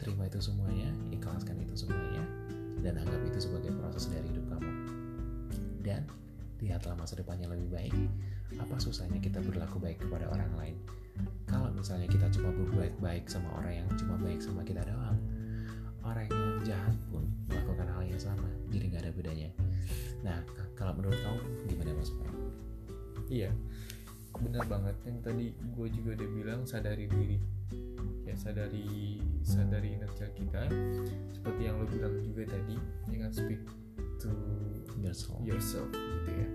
Terima 0.00 0.24
itu 0.24 0.40
semuanya 0.40 0.88
ikhlaskan 1.12 1.60
itu 1.60 1.84
semuanya 1.84 2.24
dan 2.80 2.96
anggap 2.96 3.20
itu 3.28 3.38
sebagai 3.44 3.76
proses 3.76 4.08
dari 4.08 4.24
hidup 4.32 4.56
kamu. 4.56 4.72
Dan 5.84 6.08
lihatlah 6.64 6.96
masa 6.96 7.20
depannya 7.20 7.52
lebih 7.52 7.68
baik. 7.68 7.92
Apa 8.56 8.80
susahnya 8.80 9.20
kita 9.20 9.44
berlaku 9.44 9.76
baik 9.76 10.00
kepada 10.00 10.32
orang 10.32 10.48
lain? 10.56 10.76
Kalau 11.44 11.68
misalnya 11.76 12.08
kita 12.08 12.32
cuma 12.32 12.48
berbuat 12.56 12.96
baik 13.04 13.28
sama 13.28 13.52
orang 13.60 13.84
yang 13.84 13.88
cuma 14.00 14.16
baik 14.16 14.40
sama 14.40 14.64
kita 14.64 14.80
doang 14.88 15.20
orang 16.10 16.26
yang 16.26 16.42
jahat 16.66 16.96
pun 17.08 17.24
melakukan 17.46 17.86
hal 17.86 18.02
yang 18.02 18.20
sama 18.20 18.50
jadi 18.70 18.84
nggak 18.90 19.02
ada 19.06 19.12
bedanya. 19.14 19.50
Nah 20.26 20.38
kalau 20.74 20.92
menurut 20.98 21.18
kamu 21.22 21.40
gimana 21.70 21.90
mas 21.94 22.10
iya 23.30 23.50
benar 24.38 24.64
banget. 24.66 24.96
Yang 25.06 25.18
tadi 25.22 25.46
gue 25.54 25.88
juga 25.90 26.10
udah 26.18 26.28
bilang 26.34 26.60
sadari 26.66 27.06
diri. 27.06 27.38
Ya 28.26 28.34
sadari 28.38 29.18
sadari 29.42 29.98
child 30.18 30.34
kita. 30.34 30.62
Seperti 31.34 31.60
yang 31.62 31.82
lo 31.82 31.86
bilang 31.90 32.14
juga 32.22 32.42
tadi 32.50 32.76
jangan 33.10 33.30
speak 33.34 33.62
to 34.22 34.30
yourself, 35.02 35.40
yourself 35.42 35.90
gitu 35.94 36.30
ya. 36.30 36.48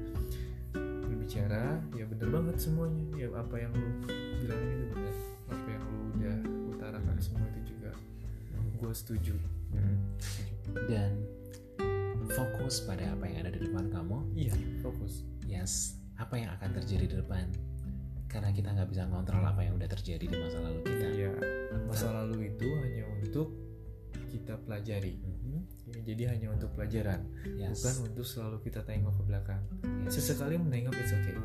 Berbicara 1.05 1.79
ya 1.95 2.03
bener 2.07 2.27
banget 2.31 2.55
semuanya. 2.59 3.05
Ya 3.15 3.27
apa 3.35 3.55
yang 3.59 3.71
lo 3.75 3.87
bilang 4.39 4.59
itu 4.59 4.85
benar 4.95 5.34
gue 8.77 8.93
setuju. 8.93 9.35
Hmm. 9.75 9.97
dan 10.87 11.19
fokus 12.31 12.81
pada 12.87 13.11
apa 13.11 13.27
yang 13.27 13.45
ada 13.45 13.51
di 13.53 13.59
depan 13.65 13.91
kamu. 13.91 14.17
Iya 14.33 14.55
fokus. 14.81 15.27
Yes 15.45 15.99
apa 16.15 16.39
yang 16.39 16.49
akan 16.55 16.69
terjadi 16.81 17.05
di 17.11 17.15
depan. 17.19 17.45
Karena 18.31 18.51
kita 18.51 18.71
nggak 18.75 18.89
bisa 18.91 19.07
ngontrol 19.07 19.43
apa 19.43 19.61
yang 19.63 19.79
udah 19.79 19.87
terjadi 19.87 20.25
di 20.27 20.35
masa 20.35 20.57
lalu 20.63 20.79
kita. 20.83 21.07
Iya 21.11 21.31
masa 21.87 22.07
lalu 22.11 22.51
itu 22.51 22.67
hanya 22.67 23.03
untuk 23.19 23.47
kita 24.35 24.59
pelajari 24.59 25.15
mm-hmm. 25.15 25.59
ya, 25.95 25.99
jadi 26.03 26.23
hanya 26.35 26.51
untuk 26.51 26.75
pelajaran 26.75 27.23
yes. 27.55 27.79
bukan 27.79 27.95
untuk 28.11 28.25
selalu 28.27 28.57
kita 28.67 28.83
tengok 28.83 29.15
ke 29.15 29.23
belakang 29.23 29.63
yes. 30.03 30.19
sesekali 30.19 30.59
menengok 30.59 30.91
itu 30.91 31.15
okay 31.15 31.35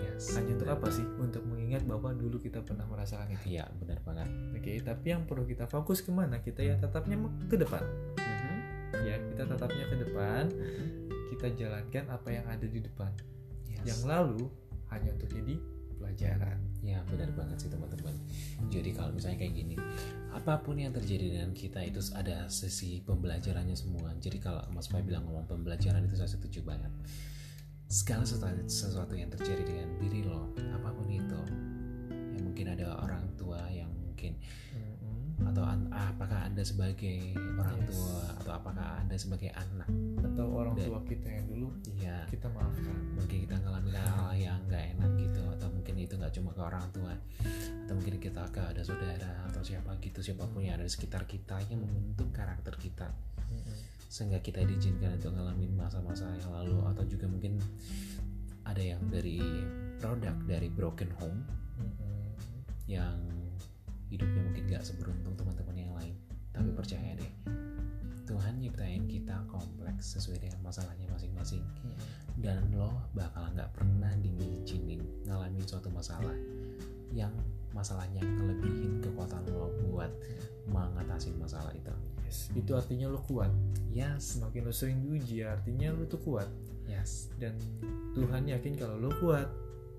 yes. 0.00 0.32
hanya 0.40 0.56
untuk 0.56 0.70
apa 0.72 0.88
sih 0.88 1.04
untuk 1.20 1.44
mengingat 1.44 1.84
bahwa 1.84 2.16
dulu 2.16 2.40
kita 2.40 2.64
pernah 2.64 2.88
merasakan 2.88 3.28
itu 3.36 3.60
iya 3.60 3.68
benar 3.76 4.00
banget 4.00 4.28
oke 4.56 4.60
okay, 4.64 4.76
tapi 4.80 5.06
yang 5.12 5.22
perlu 5.28 5.44
kita 5.44 5.68
fokus 5.68 6.00
ke 6.00 6.08
mana 6.08 6.40
kita 6.40 6.64
ya 6.64 6.80
tetapnya 6.80 7.20
ke 7.46 7.56
depan 7.60 7.84
mm-hmm. 8.16 8.56
ya 9.04 9.16
kita 9.20 9.42
tetapnya 9.44 9.84
ke 9.84 9.96
depan 10.00 10.42
mm-hmm. 10.48 10.86
kita 11.36 11.46
jalankan 11.60 12.04
apa 12.08 12.28
yang 12.32 12.46
ada 12.48 12.66
di 12.66 12.80
depan 12.80 13.12
yes. 13.68 13.84
yang 13.84 14.00
lalu 14.08 14.48
hanya 14.88 15.12
untuk 15.12 15.28
jadi 15.28 15.60
pelajaran. 16.00 16.58
Ya 16.80 17.04
benar 17.04 17.28
banget 17.36 17.60
sih 17.60 17.68
teman-teman. 17.68 18.16
Jadi 18.72 18.90
kalau 18.96 19.12
misalnya 19.12 19.44
kayak 19.44 19.54
gini 19.54 19.76
apa 20.32 20.64
pun 20.64 20.80
yang 20.80 20.96
terjadi 20.96 21.36
dengan 21.36 21.52
kita 21.52 21.84
itu 21.84 22.00
ada 22.16 22.48
sesi 22.48 23.04
pembelajarannya 23.04 23.76
semua. 23.76 24.16
Jadi 24.16 24.40
kalau 24.40 24.64
Mas 24.72 24.88
Pai 24.88 25.04
bilang 25.04 25.28
ngomong 25.28 25.44
pembelajaran 25.44 26.08
itu 26.08 26.16
saya 26.16 26.32
setuju 26.32 26.64
banget. 26.64 26.90
Segala 27.90 28.24
sesuatu, 28.24 28.64
sesuatu 28.70 29.12
yang 29.18 29.28
terjadi 29.28 29.62
dengan 29.66 29.88
diri 30.00 30.24
lo 30.24 30.56
apa 30.56 30.88
pun 30.94 31.10
itu 31.10 31.40
yang 32.08 32.44
mungkin 32.48 32.66
ada 32.72 32.96
orang 33.02 33.28
tua 33.36 33.60
yang 33.68 33.90
mungkin 33.92 34.38
atau 35.48 35.64
apakah 35.88 36.40
anda 36.44 36.60
sebagai 36.60 37.32
orang 37.56 37.80
yes. 37.80 37.88
tua 37.96 38.20
atau 38.44 38.52
apakah 38.60 38.86
anda 39.00 39.16
sebagai 39.16 39.50
anak? 39.56 39.88
Atau 40.20 40.46
orang 40.52 40.74
Dan, 40.76 40.86
tua 40.92 41.00
kita 41.08 41.28
yang 41.32 41.46
dulu 41.48 41.68
iya. 41.96 42.16
kita 42.28 42.46
maafkan. 42.52 42.96
Mungkin 43.16 43.38
kita 43.48 43.56
ngalamin 43.64 43.96
hal 43.96 44.36
yang 44.36 44.60
nggak 44.68 44.84
enak 44.96 45.10
gitu 45.16 45.42
atau 45.56 45.68
itu 46.06 46.14
nggak 46.16 46.32
cuma 46.36 46.50
ke 46.56 46.62
orang 46.64 46.86
tua. 46.92 47.12
Atau 47.84 47.94
mungkin 47.96 48.16
kita 48.16 48.48
ke 48.48 48.60
ada 48.60 48.82
saudara 48.84 49.44
atau 49.50 49.60
siapa 49.60 49.96
gitu 50.00 50.24
siapa 50.24 50.48
pun 50.48 50.64
yang 50.64 50.80
ada 50.80 50.86
di 50.86 50.92
sekitar 50.92 51.28
kita 51.28 51.60
yang 51.68 51.84
membentuk 51.84 52.32
karakter 52.32 52.74
kita. 52.80 53.08
Sehingga 54.08 54.40
kita 54.42 54.64
diizinkan 54.64 55.20
untuk 55.20 55.36
ngalamin 55.36 55.72
masa-masa 55.76 56.26
yang 56.40 56.50
lalu 56.50 56.78
atau 56.90 57.04
juga 57.06 57.28
mungkin 57.28 57.60
ada 58.64 58.82
yang 58.82 59.02
dari 59.12 59.40
produk 60.00 60.36
dari 60.48 60.68
broken 60.72 61.10
home 61.20 61.40
yang 62.90 63.16
hidupnya 64.10 64.42
mungkin 64.42 64.64
gak 64.66 64.82
seberuntung 64.82 65.36
teman-teman 65.38 65.76
yang 65.76 65.92
lain. 65.94 66.14
Tapi 66.50 66.70
percaya 66.74 67.14
deh 67.14 67.59
Tuhan 68.30 68.62
nyiptain 68.62 69.10
kita 69.10 69.42
kompleks 69.50 70.14
sesuai 70.14 70.38
dengan 70.38 70.62
masalahnya 70.62 71.10
masing-masing 71.10 71.66
dan 72.38 72.62
lo 72.70 72.94
bakal 73.10 73.42
nggak 73.50 73.74
pernah 73.74 74.14
diizinin 74.22 75.02
ngalamin 75.26 75.66
suatu 75.66 75.90
masalah 75.90 76.32
yang 77.10 77.34
masalahnya 77.74 78.22
ngelebihin 78.22 79.02
kekuatan 79.02 79.42
lo 79.50 79.74
buat 79.90 80.14
mengatasi 80.70 81.34
masalah 81.42 81.74
itu 81.74 81.90
yes. 82.22 82.54
itu 82.54 82.70
artinya 82.70 83.10
lo 83.10 83.18
kuat 83.26 83.50
yes. 83.90 84.38
semakin 84.38 84.62
lo 84.62 84.72
sering 84.74 85.02
diuji 85.02 85.42
artinya 85.42 85.90
lo 85.90 86.06
tuh 86.06 86.22
kuat 86.22 86.46
yes. 86.86 87.34
dan 87.42 87.58
Tuhan 88.14 88.46
yakin 88.46 88.78
kalau 88.78 88.94
lo 88.94 89.10
kuat 89.18 89.50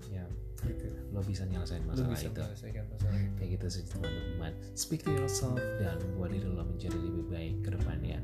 ya 0.08 0.24
gitu. 0.66 0.86
lo 1.12 1.20
bisa 1.20 1.44
nyelesain 1.44 1.82
masalah 1.84 2.14
bisa 2.14 2.28
itu. 2.30 2.40
masalah 2.40 2.70
itu. 2.70 2.94
Kayak 3.38 3.48
gitu 3.58 3.66
sih 3.68 3.82
teman-teman. 3.88 4.52
Speak 4.78 5.02
to 5.04 5.10
yourself 5.12 5.58
dan 5.82 5.98
buat 6.16 6.30
diri 6.32 6.48
lo 6.48 6.64
menjadi 6.64 6.96
lebih 6.96 7.24
baik 7.28 7.54
ke 7.66 7.68
depannya. 7.74 8.18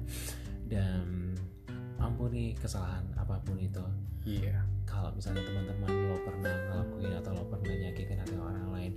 Dan 0.69 1.35
ampuni 1.99 2.55
kesalahan 2.57 3.05
apa 3.19 3.43
pun 3.43 3.59
itu. 3.59 3.85
Iya. 4.29 4.53
Yeah. 4.53 4.63
kalau 4.89 5.13
misalnya 5.13 5.45
teman-teman 5.45 5.93
lo 6.09 6.17
pernah 6.25 6.57
ngelakuin 6.73 7.13
atau 7.21 7.31
lo 7.37 7.45
pernah 7.47 7.77
nyakitin 7.77 8.19
hati 8.19 8.37
orang 8.41 8.67
lain 8.73 8.93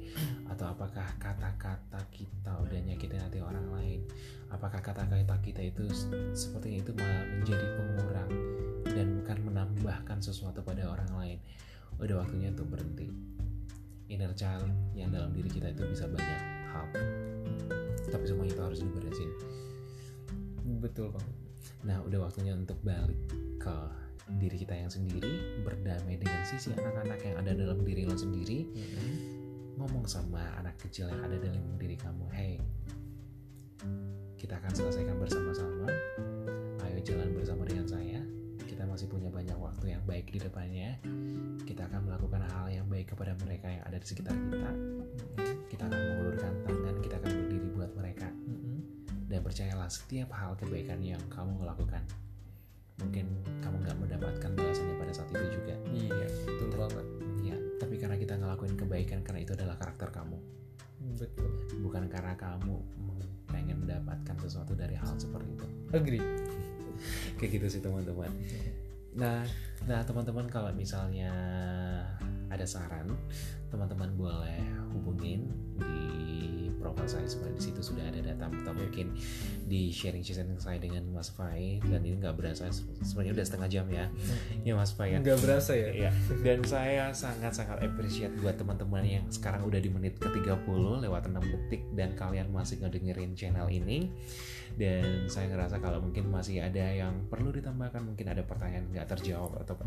atau 0.48 0.66
apakah 0.72 1.08
kata-kata 1.20 2.02
kita 2.16 2.52
udah 2.64 2.80
nyakitin 2.80 3.20
hati 3.20 3.40
orang 3.44 3.68
lain 3.76 4.00
apakah 4.48 4.80
kata-kata 4.80 5.36
kita 5.44 5.62
itu 5.68 5.84
seperti 6.32 6.80
itu 6.80 6.96
malah 6.96 7.28
menjadi 7.28 7.66
pengurang 7.76 8.32
dan 8.88 9.08
bukan 9.20 9.38
menambahkan 9.52 10.18
sesuatu 10.24 10.64
pada 10.64 10.88
orang 10.88 11.12
lain 11.12 11.38
udah 12.02 12.16
waktunya 12.26 12.50
untuk 12.50 12.68
berhenti. 12.74 13.08
Inner 14.12 14.34
child 14.36 14.68
yang 14.98 15.14
dalam 15.14 15.32
diri 15.32 15.48
kita 15.48 15.72
itu 15.72 15.88
bisa 15.88 16.10
banyak 16.10 16.42
hal. 16.74 16.90
Tapi 18.12 18.26
semua 18.28 18.44
itu 18.44 18.60
harus 18.60 18.84
diberesin. 18.84 19.30
Betul 20.82 21.14
bang 21.14 21.42
nah 21.82 21.98
udah 22.06 22.30
waktunya 22.30 22.54
untuk 22.54 22.78
balik 22.86 23.18
ke 23.58 23.76
diri 24.38 24.58
kita 24.64 24.78
yang 24.78 24.88
sendiri 24.88 25.62
berdamai 25.66 26.16
dengan 26.16 26.46
sisi 26.46 26.72
anak-anak 26.78 27.20
yang 27.26 27.36
ada 27.42 27.52
dalam 27.58 27.80
diri 27.82 28.06
lo 28.06 28.16
sendiri. 28.16 28.70
Mm-hmm. 28.70 29.14
ngomong 29.82 30.06
sama 30.06 30.46
anak 30.62 30.78
kecil 30.78 31.10
yang 31.10 31.22
ada 31.26 31.42
dalam 31.42 31.66
diri 31.82 31.98
kamu 31.98 32.26
hey 32.30 32.62
kita 34.38 34.58
akan 34.58 34.74
selesaikan 34.74 35.18
bersama-sama. 35.22 35.90
Ayo 36.86 36.98
jalan 37.06 37.30
bersama 37.34 37.62
dengan 37.66 37.86
saya 37.86 38.11
masih 38.92 39.08
punya 39.08 39.32
banyak 39.32 39.56
waktu 39.56 39.96
yang 39.96 40.04
baik 40.04 40.28
di 40.36 40.40
depannya 40.44 41.00
kita 41.64 41.88
akan 41.88 42.12
melakukan 42.12 42.44
hal 42.52 42.68
yang 42.68 42.84
baik 42.92 43.16
kepada 43.16 43.32
mereka 43.40 43.72
yang 43.72 43.84
ada 43.88 43.96
di 43.96 44.04
sekitar 44.04 44.36
kita. 44.36 44.72
Kita 45.72 45.88
akan 45.88 45.96
mengulurkan 45.96 46.52
tangan 46.68 46.96
kita 47.00 47.16
akan 47.24 47.32
berdiri 47.32 47.68
buat 47.72 47.92
mereka. 47.96 48.28
Dan 49.32 49.40
percayalah 49.40 49.88
setiap 49.88 50.36
hal 50.36 50.60
kebaikan 50.60 51.00
yang 51.00 51.24
kamu 51.32 51.64
lakukan 51.64 52.04
mungkin 53.02 53.26
kamu 53.66 53.82
nggak 53.82 53.98
mendapatkan 53.98 54.52
balasannya 54.54 54.96
pada 55.00 55.14
saat 55.16 55.30
itu 55.34 55.46
juga. 55.58 55.74
Iya 55.90 56.28
betul 56.46 56.70
banget. 56.76 57.06
iya. 57.42 57.58
Tapi 57.80 57.96
karena 57.98 58.20
kita 58.20 58.38
ngelakuin 58.38 58.76
kebaikan 58.78 59.20
karena 59.26 59.40
itu 59.42 59.56
adalah 59.56 59.80
karakter 59.80 60.12
kamu. 60.12 60.38
Betul. 61.18 61.50
Bukan 61.82 62.12
karena 62.12 62.38
kamu 62.38 62.76
pengen 63.50 63.88
mendapatkan 63.88 64.36
sesuatu 64.44 64.76
dari 64.78 64.94
hal 64.94 65.16
seperti 65.18 65.50
itu. 65.58 65.68
Agree 65.96 66.51
kayak 67.42 67.58
gitu 67.58 67.68
sih 67.68 67.82
teman-teman. 67.82 68.30
Nah 69.18 69.42
nah 69.90 70.06
teman-teman 70.06 70.46
kalau 70.46 70.70
misalnya 70.78 71.34
ada 72.54 72.70
saran 72.70 73.10
teman-teman 73.74 74.14
boleh 74.14 74.62
hubungin 74.94 75.50
di 75.82 76.70
profil 76.82 77.08
saya. 77.08 77.26
Sebenarnya 77.30 77.58
di 77.62 77.64
situ 77.64 77.82
sudah 77.82 78.04
ada 78.10 78.20
data 78.20 78.50
atau 78.50 78.74
mungkin 78.74 79.14
di 79.70 79.94
sharing 79.94 80.26
sharing 80.26 80.58
saya 80.58 80.82
dengan 80.82 81.06
Mas 81.14 81.30
Fai. 81.32 81.78
Dan 81.80 82.02
ini 82.04 82.18
nggak 82.20 82.36
berasa 82.36 82.68
sebenarnya 83.06 83.38
udah 83.38 83.46
setengah 83.46 83.70
jam 83.72 83.86
ya. 83.88 84.06
Hmm. 84.10 84.68
ya 84.68 84.74
Mas 84.74 84.92
Fai 84.92 85.16
ya. 85.16 85.18
Nggak 85.24 85.40
berasa 85.40 85.72
ya? 85.78 85.90
Ya 85.94 86.12
dan 86.42 86.60
saya 86.66 87.14
sangat 87.14 87.54
sangat 87.56 87.80
appreciate 87.86 88.34
buat 88.42 88.58
teman-teman 88.58 89.06
yang 89.06 89.26
sekarang 89.30 89.64
udah 89.64 89.80
di 89.80 89.88
menit 89.94 90.18
ke 90.18 90.28
30 90.28 91.06
lewat 91.06 91.30
6 91.30 91.38
detik 91.40 91.86
dan 91.96 92.18
kalian 92.18 92.50
masih 92.50 92.82
ngedengerin 92.82 93.38
channel 93.38 93.70
ini 93.72 94.12
dan 94.82 95.30
saya 95.30 95.46
ngerasa 95.54 95.78
kalau 95.78 96.02
mungkin 96.02 96.34
masih 96.34 96.58
ada 96.58 96.82
yang 96.82 97.30
perlu 97.30 97.54
ditambahkan 97.54 98.02
mungkin 98.02 98.34
ada 98.34 98.42
pertanyaan 98.42 98.90
nggak 98.90 99.14
terjawab 99.14 99.62
atau 99.62 99.78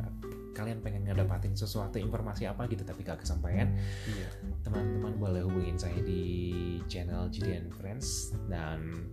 kalian 0.54 0.78
pengen 0.86 1.02
ngedapatin 1.02 1.58
sesuatu 1.58 1.98
informasi 1.98 2.46
apa 2.46 2.70
gitu 2.70 2.86
tapi 2.86 3.02
gak 3.02 3.26
kesampaian 3.26 3.74
iya. 4.06 4.30
teman-teman 4.62 5.18
boleh 5.18 5.42
hubungin 5.42 5.74
saya 5.74 5.98
di 6.06 6.54
channel 6.86 7.26
Julian 7.28 7.68
Friends. 7.74 8.38
Dan 8.46 9.10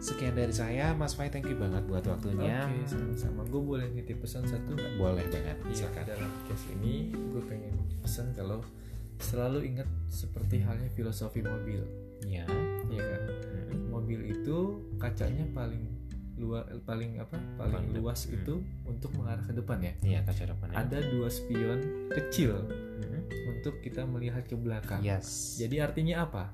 sekian 0.00 0.34
dari 0.34 0.50
saya 0.50 0.96
Mas 0.96 1.12
Fai 1.12 1.28
thank 1.28 1.46
you 1.46 1.56
banget 1.60 1.84
buat 1.84 2.04
waktunya. 2.08 2.64
Oke 2.64 2.88
sama-sama. 2.88 3.44
Gue 3.46 3.62
boleh 3.62 3.86
nitip 3.92 4.24
pesan 4.24 4.48
satu 4.48 4.72
nggak? 4.72 4.92
Boleh 4.96 5.24
banget 5.28 5.58
iya, 5.68 6.02
dalam 6.16 6.30
case 6.48 6.66
ini 6.80 7.12
gue 7.12 7.42
pengen 7.44 7.74
pesan 8.00 8.32
kalau 8.32 8.64
selalu 9.20 9.68
ingat 9.68 9.88
seperti 10.08 10.64
halnya 10.64 10.88
filosofi 10.96 11.44
mobil. 11.44 11.84
Ya 12.24 12.48
iya 12.88 13.04
kan. 13.04 13.22
Mobil 13.94 14.34
itu 14.34 14.82
kacanya 14.98 15.46
paling 15.54 15.94
luas 16.34 16.66
paling 16.82 17.22
apa 17.22 17.38
paling 17.54 17.94
luas 17.94 18.26
hmm. 18.26 18.34
itu 18.42 18.54
untuk 18.82 19.14
mengarah 19.14 19.44
ke 19.46 19.54
depan 19.54 19.78
ya 19.78 19.92
iya 20.02 20.20
kaca 20.26 20.50
depan 20.50 20.66
ya. 20.74 20.74
ada 20.82 20.98
dua 21.14 21.30
spion 21.30 22.10
kecil 22.10 22.58
hmm. 22.66 23.30
untuk 23.54 23.78
kita 23.78 24.02
melihat 24.02 24.42
ke 24.42 24.58
belakang 24.58 24.98
yes 25.06 25.54
jadi 25.62 25.86
artinya 25.86 26.26
apa 26.26 26.50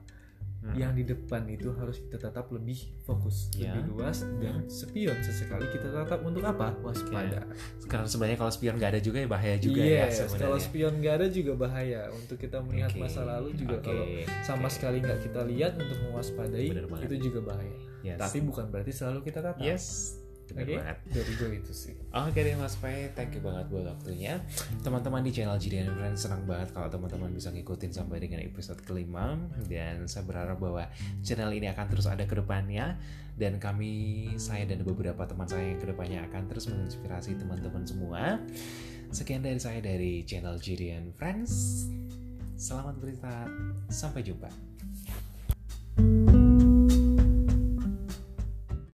hmm. 0.60 0.76
yang 0.76 0.92
di 0.92 1.04
depan 1.08 1.48
itu 1.48 1.72
harus 1.76 1.96
kita 2.00 2.30
tetap 2.30 2.52
lebih 2.52 2.92
fokus 3.04 3.48
yeah. 3.56 3.72
lebih 3.72 3.96
luas 3.96 4.24
dan 4.38 4.68
spion 4.68 5.16
sesekali 5.24 5.66
kita 5.72 5.88
tetap 5.88 6.20
untuk 6.20 6.44
apa 6.44 6.76
waspada 6.84 7.48
okay. 7.48 7.88
karena 7.88 8.06
sebenarnya 8.08 8.38
kalau 8.38 8.52
spion 8.52 8.76
nggak 8.76 8.90
ada 8.96 9.00
juga 9.00 9.18
ya 9.24 9.28
bahaya 9.28 9.56
juga 9.56 9.80
yes, 9.80 10.14
ya 10.20 10.26
kalau 10.36 10.58
spion 10.60 10.94
nggak 11.00 11.14
ada 11.16 11.26
juga 11.32 11.52
bahaya 11.56 12.00
untuk 12.12 12.36
kita 12.36 12.60
melihat 12.60 12.92
okay. 12.92 13.00
masa 13.00 13.20
lalu 13.24 13.56
juga 13.56 13.76
okay. 13.80 13.86
kalau 13.88 14.04
sama 14.44 14.68
okay. 14.68 14.74
sekali 14.76 14.96
nggak 15.00 15.18
kita 15.24 15.40
lihat 15.48 15.72
untuk 15.80 15.98
mewaspadai 16.08 16.68
itu 17.08 17.16
juga 17.16 17.40
bahaya 17.56 17.76
yes. 18.04 18.18
tapi 18.20 18.38
bukan 18.44 18.68
berarti 18.68 18.92
selalu 18.92 19.20
kita 19.24 19.40
tatap 19.40 19.64
yes 19.64 20.19
Oke, 20.50 20.66
okay. 20.66 20.76
banget. 20.82 20.98
Dari 21.10 21.32
gue 21.38 21.50
itu 21.62 21.72
sih. 21.72 21.94
Oke 22.10 22.34
okay 22.34 22.42
deh 22.42 22.54
Mas 22.58 22.74
Pai, 22.78 23.10
thank 23.14 23.34
you 23.34 23.42
banget 23.42 23.70
buat 23.70 23.86
waktunya. 23.86 24.42
Teman-teman 24.82 25.22
di 25.22 25.30
channel 25.30 25.56
JDN 25.56 25.94
Friends 25.94 26.26
senang 26.26 26.42
banget 26.44 26.74
kalau 26.74 26.90
teman-teman 26.90 27.30
bisa 27.30 27.54
ngikutin 27.54 27.94
sampai 27.94 28.18
dengan 28.18 28.42
episode 28.42 28.82
kelima 28.82 29.38
dan 29.70 30.04
saya 30.10 30.26
berharap 30.26 30.58
bahwa 30.58 30.90
channel 31.22 31.54
ini 31.54 31.70
akan 31.70 31.86
terus 31.86 32.10
ada 32.10 32.26
ke 32.26 32.34
depannya 32.34 32.98
dan 33.38 33.56
kami 33.56 34.26
saya 34.36 34.66
dan 34.66 34.82
beberapa 34.82 35.24
teman 35.24 35.48
saya 35.48 35.72
yang 35.72 35.80
ke 35.80 35.88
depannya 35.88 36.26
akan 36.28 36.42
terus 36.50 36.66
menginspirasi 36.68 37.38
teman-teman 37.38 37.86
semua. 37.86 38.42
Sekian 39.10 39.42
dari 39.42 39.58
saya 39.58 39.78
dari 39.82 40.22
channel 40.26 40.58
JDN 40.58 41.14
Friends. 41.14 41.86
Selamat 42.60 43.00
beristirahat. 43.00 43.50
Sampai 43.88 44.20
jumpa. 44.22 44.52